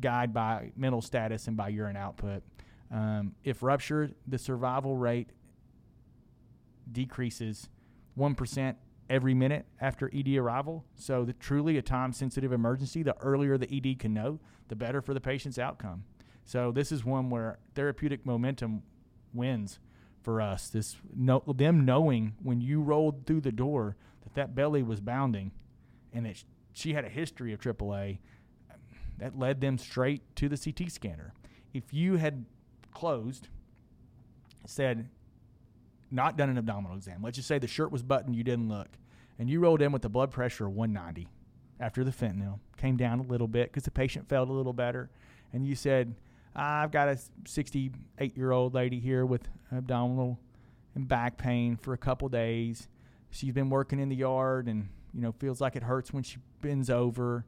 guide 0.00 0.34
by 0.34 0.72
mental 0.76 1.00
status 1.00 1.46
and 1.46 1.56
by 1.56 1.68
urine 1.68 1.96
output. 1.96 2.42
Um, 2.90 3.34
if 3.44 3.62
ruptured, 3.62 4.14
the 4.26 4.38
survival 4.38 4.96
rate 4.96 5.30
decreases 6.90 7.68
1% 8.18 8.76
every 9.08 9.34
minute 9.34 9.66
after 9.80 10.10
ED 10.14 10.36
arrival. 10.36 10.84
So, 10.94 11.24
the, 11.24 11.32
truly 11.32 11.76
a 11.78 11.82
time 11.82 12.12
sensitive 12.12 12.52
emergency, 12.52 13.02
the 13.02 13.16
earlier 13.20 13.58
the 13.58 13.72
ED 13.72 13.98
can 13.98 14.14
know, 14.14 14.40
the 14.68 14.76
better 14.76 15.00
for 15.00 15.14
the 15.14 15.20
patient's 15.20 15.58
outcome. 15.58 16.04
So, 16.44 16.72
this 16.72 16.92
is 16.92 17.04
one 17.04 17.30
where 17.30 17.58
therapeutic 17.74 18.24
momentum 18.24 18.82
wins 19.32 19.78
for 20.22 20.40
us. 20.40 20.68
This 20.68 20.96
no, 21.14 21.42
them 21.46 21.84
knowing 21.84 22.34
when 22.42 22.60
you 22.60 22.80
rolled 22.82 23.26
through 23.26 23.42
the 23.42 23.52
door 23.52 23.96
that 24.22 24.34
that 24.34 24.54
belly 24.54 24.82
was 24.82 25.00
bounding 25.00 25.52
and 26.12 26.26
that 26.26 26.42
she 26.72 26.92
had 26.94 27.04
a 27.04 27.08
history 27.08 27.52
of 27.52 27.60
AAA, 27.60 28.18
that 29.18 29.38
led 29.38 29.60
them 29.60 29.78
straight 29.78 30.34
to 30.36 30.48
the 30.48 30.58
CT 30.58 30.90
scanner. 30.90 31.32
If 31.72 31.92
you 31.92 32.16
had 32.16 32.44
closed, 32.96 33.48
said, 34.64 35.08
not 36.10 36.38
done 36.38 36.48
an 36.48 36.56
abdominal 36.56 36.96
exam, 36.96 37.20
let's 37.22 37.36
just 37.36 37.46
say 37.46 37.58
the 37.58 37.66
shirt 37.66 37.92
was 37.92 38.02
buttoned, 38.02 38.34
you 38.34 38.42
didn't 38.42 38.70
look, 38.70 38.88
and 39.38 39.50
you 39.50 39.60
rolled 39.60 39.82
in 39.82 39.92
with 39.92 40.02
a 40.06 40.08
blood 40.08 40.30
pressure 40.30 40.66
of 40.66 40.72
190 40.72 41.28
after 41.78 42.02
the 42.02 42.10
fentanyl, 42.10 42.58
came 42.78 42.96
down 42.96 43.20
a 43.20 43.22
little 43.22 43.48
bit 43.48 43.70
because 43.70 43.82
the 43.82 43.90
patient 43.90 44.26
felt 44.30 44.48
a 44.48 44.52
little 44.52 44.72
better, 44.72 45.10
and 45.52 45.66
you 45.66 45.74
said, 45.74 46.14
I've 46.54 46.90
got 46.90 47.08
a 47.08 47.18
68 47.46 48.34
year 48.34 48.50
old 48.50 48.72
lady 48.72 48.98
here 48.98 49.26
with 49.26 49.46
abdominal 49.70 50.38
and 50.94 51.06
back 51.06 51.36
pain 51.36 51.76
for 51.76 51.92
a 51.92 51.98
couple 51.98 52.30
days. 52.30 52.88
She's 53.30 53.52
been 53.52 53.68
working 53.68 54.00
in 54.00 54.08
the 54.08 54.16
yard 54.16 54.68
and 54.68 54.88
you 55.12 55.20
know 55.20 55.32
feels 55.32 55.60
like 55.60 55.76
it 55.76 55.82
hurts 55.82 56.14
when 56.14 56.22
she 56.22 56.38
bends 56.62 56.88
over. 56.88 57.44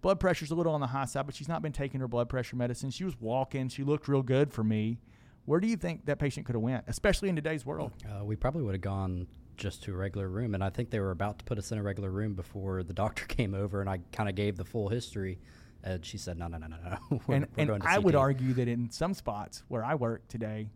Blood 0.00 0.20
pressure's 0.20 0.50
a 0.50 0.54
little 0.54 0.74
on 0.74 0.80
the 0.80 0.86
high 0.86 1.06
side, 1.06 1.26
but 1.26 1.34
she's 1.34 1.48
not 1.48 1.60
been 1.60 1.72
taking 1.72 2.00
her 2.00 2.08
blood 2.08 2.28
pressure 2.28 2.56
medicine. 2.56 2.90
She 2.90 3.04
was 3.04 3.20
walking. 3.20 3.68
She 3.68 3.82
looked 3.82 4.06
real 4.06 4.22
good 4.22 4.52
for 4.52 4.62
me. 4.62 4.98
Where 5.44 5.60
do 5.60 5.66
you 5.66 5.76
think 5.76 6.06
that 6.06 6.18
patient 6.18 6.46
could 6.46 6.54
have 6.54 6.62
went, 6.62 6.84
especially 6.86 7.28
in 7.28 7.36
today's 7.36 7.64
world? 7.64 7.92
Uh, 8.04 8.24
we 8.24 8.36
probably 8.36 8.62
would 8.62 8.74
have 8.74 8.82
gone 8.82 9.26
just 9.56 9.82
to 9.84 9.92
a 9.92 9.96
regular 9.96 10.28
room, 10.28 10.54
and 10.54 10.62
I 10.62 10.70
think 10.70 10.90
they 10.90 11.00
were 11.00 11.10
about 11.10 11.38
to 11.40 11.44
put 11.44 11.58
us 11.58 11.72
in 11.72 11.78
a 11.78 11.82
regular 11.82 12.10
room 12.10 12.34
before 12.34 12.82
the 12.82 12.92
doctor 12.92 13.24
came 13.28 13.54
over, 13.54 13.80
and 13.80 13.90
I 13.90 14.00
kind 14.12 14.28
of 14.28 14.34
gave 14.34 14.56
the 14.56 14.64
full 14.64 14.88
history. 14.88 15.38
And 15.82 16.04
she 16.04 16.18
said, 16.18 16.38
"No, 16.38 16.48
no, 16.48 16.58
no, 16.58 16.66
no, 16.66 16.76
no." 16.76 17.20
we're, 17.26 17.34
and, 17.36 17.46
we're 17.56 17.74
and 17.74 17.82
I 17.82 17.98
would 17.98 18.14
argue 18.14 18.52
that 18.54 18.68
in 18.68 18.90
some 18.90 19.14
spots 19.14 19.62
where 19.68 19.84
I 19.84 19.94
work 19.94 20.26
today, 20.28 20.70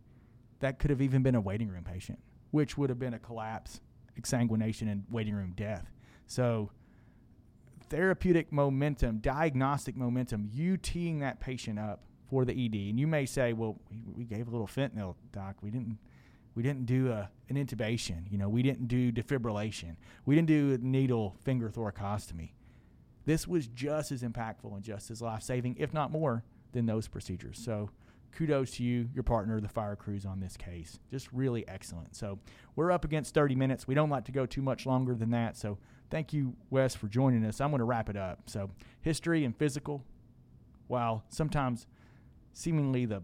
that 0.59 0.79
could 0.79 0.89
have 0.89 1.01
even 1.01 1.23
been 1.23 1.35
a 1.35 1.41
waiting 1.41 1.69
room 1.69 1.83
patient, 1.83 2.19
which 2.51 2.77
would 2.77 2.89
have 2.89 2.99
been 2.99 3.13
a 3.13 3.19
collapse, 3.19 3.81
exsanguination, 4.19 4.91
and 4.91 5.03
waiting 5.09 5.33
room 5.33 5.53
death. 5.55 5.91
So, 6.25 6.71
therapeutic 7.93 8.51
momentum, 8.51 9.19
diagnostic 9.19 9.95
momentum, 9.95 10.49
you 10.51 10.77
teeing 10.77 11.19
that 11.19 11.39
patient 11.39 11.77
up 11.77 12.01
for 12.29 12.45
the 12.45 12.53
ED, 12.53 12.89
and 12.89 12.99
you 12.99 13.07
may 13.07 13.25
say, 13.25 13.53
"Well, 13.53 13.79
we, 13.89 14.01
we 14.15 14.23
gave 14.25 14.47
a 14.47 14.51
little 14.51 14.67
fentanyl, 14.67 15.15
doc. 15.31 15.57
We 15.61 15.69
didn't." 15.69 15.97
We 16.55 16.61
didn't 16.61 16.85
do 16.85 17.11
a, 17.11 17.31
an 17.49 17.55
intubation. 17.55 18.31
You 18.31 18.37
know, 18.37 18.47
we 18.47 18.61
didn't 18.61 18.87
do 18.87 19.11
defibrillation. 19.11 19.95
We 20.23 20.35
didn't 20.35 20.49
do 20.49 20.77
needle 20.83 21.35
finger 21.43 21.71
thoracostomy 21.71 22.53
this 23.25 23.47
was 23.47 23.67
just 23.67 24.11
as 24.11 24.23
impactful 24.23 24.73
and 24.73 24.83
just 24.83 25.11
as 25.11 25.21
life 25.21 25.43
saving, 25.43 25.75
if 25.79 25.93
not 25.93 26.11
more, 26.11 26.43
than 26.71 26.85
those 26.85 27.07
procedures. 27.07 27.59
So 27.63 27.89
kudos 28.31 28.71
to 28.71 28.83
you, 28.83 29.09
your 29.13 29.23
partner, 29.23 29.61
the 29.61 29.69
fire 29.69 29.95
crews 29.95 30.25
on 30.25 30.39
this 30.39 30.57
case. 30.57 30.99
Just 31.11 31.31
really 31.31 31.67
excellent. 31.67 32.15
So 32.15 32.39
we're 32.75 32.91
up 32.91 33.05
against 33.05 33.33
30 33.33 33.55
minutes. 33.55 33.87
We 33.87 33.95
don't 33.95 34.09
like 34.09 34.25
to 34.25 34.31
go 34.31 34.45
too 34.45 34.61
much 34.61 34.85
longer 34.85 35.15
than 35.15 35.31
that. 35.31 35.55
So 35.55 35.77
thank 36.13 36.31
you, 36.31 36.55
Wes, 36.69 36.93
for 36.93 37.07
joining 37.07 37.43
us. 37.43 37.59
I'm 37.59 37.71
going 37.71 37.79
to 37.79 37.85
wrap 37.85 38.07
it 38.07 38.15
up. 38.15 38.41
So 38.45 38.69
history 39.01 39.43
and 39.45 39.57
physical, 39.57 40.03
while 40.85 41.23
sometimes 41.29 41.87
seemingly 42.53 43.07
the 43.07 43.23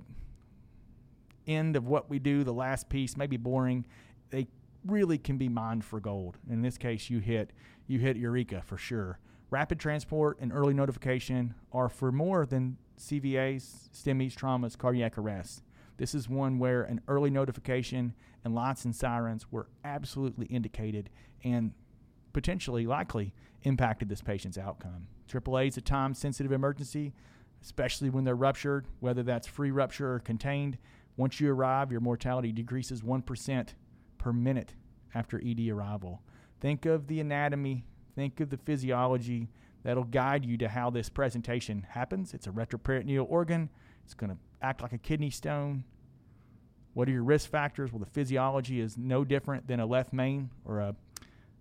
end 1.46 1.76
of 1.76 1.86
what 1.86 2.10
we 2.10 2.18
do, 2.18 2.44
the 2.44 2.52
last 2.52 2.90
piece, 2.90 3.16
may 3.16 3.28
be 3.28 3.38
boring, 3.38 3.86
they 4.32 4.48
really 4.84 5.20
can 5.20 5.38
be 5.38 5.48
mined 5.48 5.86
for 5.86 6.00
gold. 6.00 6.40
In 6.50 6.64
this 6.64 6.80
case, 6.80 7.12
you 7.12 7.20
hit 7.20 7.52
you 7.86 8.00
hit 8.00 8.18
Eureka 8.18 8.64
for 8.66 8.78
sure. 8.78 9.20
Rapid 9.52 9.80
transport 9.80 10.40
and 10.40 10.52
early 10.52 10.74
notification 10.74 11.54
are 11.72 11.90
for 11.90 12.12
more 12.12 12.48
than 12.48 12.78
CVAs, 12.98 13.90
STEMIs, 13.94 14.36
traumas, 14.36 14.76
cardiac 14.76 15.16
arrests. 15.16 15.62
This 15.98 16.16
is 16.16 16.28
one 16.28 16.58
where 16.58 16.82
an 16.82 17.02
early 17.08 17.30
notification 17.30 18.16
and 18.44 18.56
lights 18.56 18.84
and 18.84 18.96
sirens 18.96 19.52
were 19.52 19.68
absolutely 19.84 20.48
indicated 20.48 21.12
and 21.44 21.74
potentially 22.34 22.86
likely 22.86 23.34
impacted 23.64 24.10
this 24.10 24.22
patient's 24.22 24.58
outcome. 24.58 25.08
AAA 25.28 25.68
is 25.68 25.78
a 25.78 25.82
time 25.82 26.14
sensitive 26.14 26.52
emergency, 26.52 27.14
especially 27.62 28.10
when 28.10 28.24
they're 28.24 28.36
ruptured, 28.36 28.88
whether 29.00 29.24
that's 29.24 29.48
free 29.48 29.72
rupture 29.72 30.14
or 30.14 30.20
contained. 30.20 30.78
Once 31.18 31.40
you 31.40 31.52
arrive, 31.52 31.92
your 31.92 32.02
mortality 32.02 32.52
decreases 32.52 33.02
1% 33.02 33.74
per 34.18 34.34
minute 34.34 34.74
after 35.14 35.42
ED 35.46 35.70
arrival. 35.70 36.22
Think 36.60 36.86
of 36.86 37.08
the 37.08 37.20
anatomy 37.20 37.86
Think 38.20 38.42
of 38.42 38.50
the 38.50 38.58
physiology 38.58 39.48
that'll 39.82 40.04
guide 40.04 40.44
you 40.44 40.58
to 40.58 40.68
how 40.68 40.90
this 40.90 41.08
presentation 41.08 41.88
happens. 41.92 42.34
It's 42.34 42.48
a 42.48 42.52
retroperitoneal 42.52 43.26
organ. 43.30 43.70
It's 44.04 44.14
going 44.14 44.32
to 44.32 44.38
act 44.62 44.82
like 44.82 44.92
a 44.92 44.98
kidney 44.98 45.30
stone. 45.30 45.86
What 46.96 47.08
are 47.08 47.14
your 47.14 47.24
risk 47.24 47.50
factors? 47.50 47.94
Well, 47.94 48.00
the 48.00 48.06
physiology 48.06 48.82
is 48.82 48.98
no 48.98 49.24
different 49.24 49.68
than 49.68 49.80
a 49.80 49.86
left 49.86 50.12
main 50.12 50.50
or 50.66 50.80
a, 50.80 50.96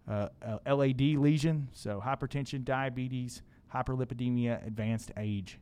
a 0.08 0.74
LAD 0.74 1.00
lesion. 1.00 1.68
So 1.72 2.02
hypertension, 2.04 2.64
diabetes, 2.64 3.42
hyperlipidemia, 3.74 4.66
advanced 4.66 5.12
age. 5.16 5.58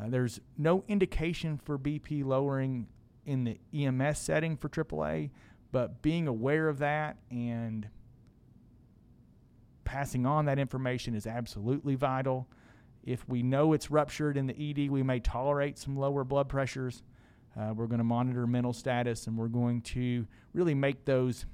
Uh, 0.00 0.08
there's 0.08 0.40
no 0.56 0.84
indication 0.88 1.58
for 1.62 1.78
BP 1.78 2.24
lowering 2.24 2.88
in 3.26 3.44
the 3.44 3.60
EMS 3.74 4.18
setting 4.18 4.56
for 4.56 4.68
AAA, 4.68 5.30
but 5.70 6.00
being 6.02 6.26
aware 6.26 6.68
of 6.68 6.78
that 6.78 7.16
and– 7.30 7.88
passing 9.92 10.24
on 10.24 10.46
that 10.46 10.58
information 10.58 11.14
is 11.14 11.26
absolutely 11.26 11.94
vital. 11.94 12.48
If 13.04 13.28
we 13.28 13.42
know 13.42 13.74
it's 13.74 13.90
ruptured 13.90 14.38
in 14.38 14.46
the 14.46 14.54
ED, 14.54 14.90
we 14.90 15.02
may 15.02 15.20
tolerate 15.20 15.76
some 15.76 15.96
lower 15.96 16.24
blood 16.24 16.48
pressures. 16.48 17.02
Uh, 17.54 17.74
we're 17.74 17.86
going 17.86 17.98
to 17.98 18.04
monitor 18.04 18.46
mental 18.46 18.72
status 18.72 19.26
and 19.26 19.36
we're 19.36 19.48
going 19.48 19.82
to 19.82 20.26
really 20.54 20.74
make 20.74 21.04
those 21.04 21.44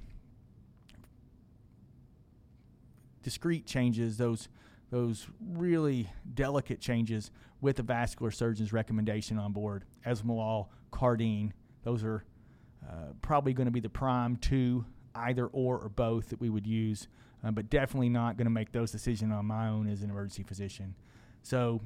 discrete 3.23 3.65
changes, 3.65 4.17
those 4.17 4.49
those 4.91 5.27
really 5.53 6.09
delicate 6.33 6.79
changes 6.79 7.29
with 7.61 7.75
the 7.75 7.83
vascular 7.83 8.31
surgeon's 8.31 8.73
recommendation 8.73 9.37
on 9.37 9.51
board. 9.51 9.85
Esmolol, 10.05 10.67
Cardene, 10.91 11.51
those 11.83 12.03
are 12.03 12.23
uh, 12.89 13.13
probably 13.21 13.53
going 13.53 13.65
to 13.65 13.71
be 13.71 13.79
the 13.79 13.89
prime 13.89 14.35
two, 14.37 14.83
either 15.13 15.45
or 15.47 15.77
or 15.77 15.89
both 15.89 16.29
that 16.29 16.41
we 16.41 16.49
would 16.49 16.65
use 16.65 17.07
uh, 17.43 17.51
but 17.51 17.69
definitely 17.69 18.09
not 18.09 18.37
going 18.37 18.45
to 18.45 18.51
make 18.51 18.71
those 18.71 18.91
decisions 18.91 19.31
on 19.31 19.45
my 19.45 19.67
own 19.67 19.87
as 19.87 20.01
an 20.01 20.09
emergency 20.09 20.43
physician. 20.43 20.95
So, 21.41 21.81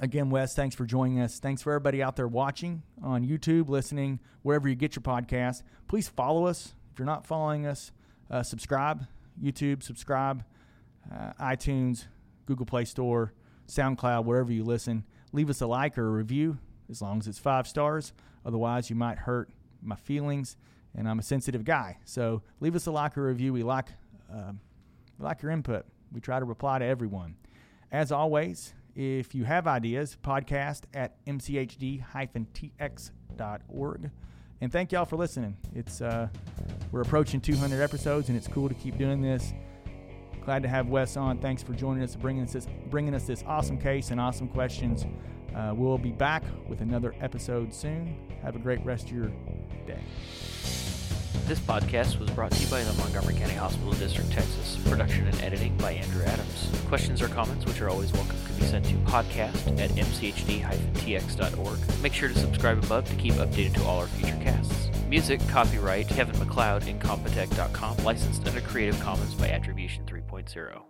again, 0.00 0.30
Wes, 0.30 0.54
thanks 0.54 0.74
for 0.74 0.84
joining 0.84 1.20
us. 1.20 1.38
Thanks 1.38 1.62
for 1.62 1.72
everybody 1.72 2.02
out 2.02 2.16
there 2.16 2.28
watching 2.28 2.82
on 3.02 3.26
YouTube, 3.26 3.68
listening, 3.68 4.20
wherever 4.42 4.68
you 4.68 4.74
get 4.74 4.96
your 4.96 5.02
podcast. 5.02 5.62
Please 5.88 6.08
follow 6.08 6.46
us. 6.46 6.74
If 6.92 6.98
you're 6.98 7.06
not 7.06 7.26
following 7.26 7.66
us, 7.66 7.92
uh, 8.30 8.42
subscribe. 8.42 9.06
YouTube, 9.42 9.82
subscribe. 9.82 10.44
Uh, 11.10 11.32
iTunes, 11.40 12.06
Google 12.46 12.66
Play 12.66 12.84
Store, 12.84 13.32
SoundCloud, 13.66 14.24
wherever 14.24 14.52
you 14.52 14.64
listen. 14.64 15.04
Leave 15.32 15.48
us 15.48 15.60
a 15.60 15.66
like 15.66 15.96
or 15.96 16.06
a 16.06 16.10
review 16.10 16.58
as 16.90 17.00
long 17.00 17.18
as 17.18 17.26
it's 17.26 17.38
five 17.38 17.66
stars. 17.66 18.12
Otherwise, 18.44 18.90
you 18.90 18.96
might 18.96 19.18
hurt 19.18 19.50
my 19.82 19.96
feelings, 19.96 20.56
and 20.94 21.08
I'm 21.08 21.18
a 21.18 21.22
sensitive 21.22 21.64
guy. 21.64 21.98
So 22.04 22.42
leave 22.60 22.74
us 22.74 22.86
a 22.86 22.90
like 22.90 23.16
or 23.16 23.24
review. 23.24 23.52
We 23.52 23.62
like 23.62 23.88
um, 24.30 24.60
we 25.18 25.24
like 25.24 25.42
your 25.42 25.52
input. 25.52 25.86
We 26.12 26.20
try 26.20 26.38
to 26.38 26.44
reply 26.44 26.78
to 26.78 26.84
everyone. 26.84 27.36
As 27.92 28.12
always, 28.12 28.74
if 28.94 29.34
you 29.34 29.44
have 29.44 29.66
ideas, 29.66 30.16
podcast 30.22 30.82
at 30.94 31.24
mchd-tx.org. 31.26 32.00
And 34.62 34.70
thank 34.70 34.92
y'all 34.92 35.06
for 35.06 35.16
listening. 35.16 35.56
It's 35.74 36.00
uh, 36.00 36.28
we're 36.92 37.02
approaching 37.02 37.40
200 37.40 37.80
episodes, 37.80 38.28
and 38.28 38.36
it's 38.36 38.48
cool 38.48 38.68
to 38.68 38.74
keep 38.74 38.98
doing 38.98 39.20
this. 39.22 39.54
Glad 40.44 40.62
to 40.62 40.68
have 40.68 40.88
Wes 40.88 41.16
on. 41.16 41.38
Thanks 41.38 41.62
for 41.62 41.72
joining 41.72 42.02
us 42.02 42.16
bringing 42.16 42.42
us 42.42 42.52
this, 42.52 42.66
bringing 42.88 43.14
us 43.14 43.24
this 43.24 43.44
awesome 43.46 43.78
case 43.78 44.10
and 44.10 44.20
awesome 44.20 44.48
questions. 44.48 45.06
Uh, 45.54 45.72
we'll 45.74 45.98
be 45.98 46.10
back 46.12 46.42
with 46.68 46.80
another 46.80 47.14
episode 47.20 47.72
soon. 47.72 48.16
Have 48.42 48.56
a 48.56 48.58
great 48.58 48.84
rest 48.84 49.06
of 49.06 49.12
your 49.12 49.30
day. 49.86 50.00
This 51.46 51.60
podcast 51.60 52.18
was 52.18 52.30
brought 52.30 52.52
to 52.52 52.62
you 52.62 52.68
by 52.68 52.82
the 52.82 52.92
Montgomery 52.94 53.34
County 53.34 53.54
Hospital 53.54 53.92
District, 53.92 54.30
Texas. 54.30 54.78
Production 54.88 55.26
and 55.26 55.40
editing 55.42 55.76
by 55.78 55.92
Andrew 55.92 56.24
Adams. 56.24 56.70
Questions 56.88 57.20
or 57.22 57.28
comments, 57.28 57.64
which 57.66 57.80
are 57.80 57.88
always 57.88 58.12
welcome, 58.12 58.36
can 58.46 58.56
be 58.56 58.64
sent 58.64 58.84
to 58.86 58.94
podcast 58.98 59.78
at 59.80 59.90
mchd-tx.org. 59.90 60.42
Make 62.02 62.12
sure 62.12 62.28
to 62.28 62.38
subscribe 62.38 62.82
above 62.82 63.08
to 63.08 63.16
keep 63.16 63.34
updated 63.34 63.74
to 63.74 63.84
all 63.84 63.98
our 64.00 64.06
future 64.06 64.38
casts. 64.42 64.89
Music 65.10 65.40
copyright 65.48 66.06
Kevin 66.06 66.38
MacLeod 66.38 66.84
Incompetech.com, 66.84 67.96
licensed 68.04 68.46
under 68.46 68.60
Creative 68.60 68.98
Commons 69.00 69.34
by 69.34 69.48
Attribution 69.48 70.04
3.0. 70.06 70.82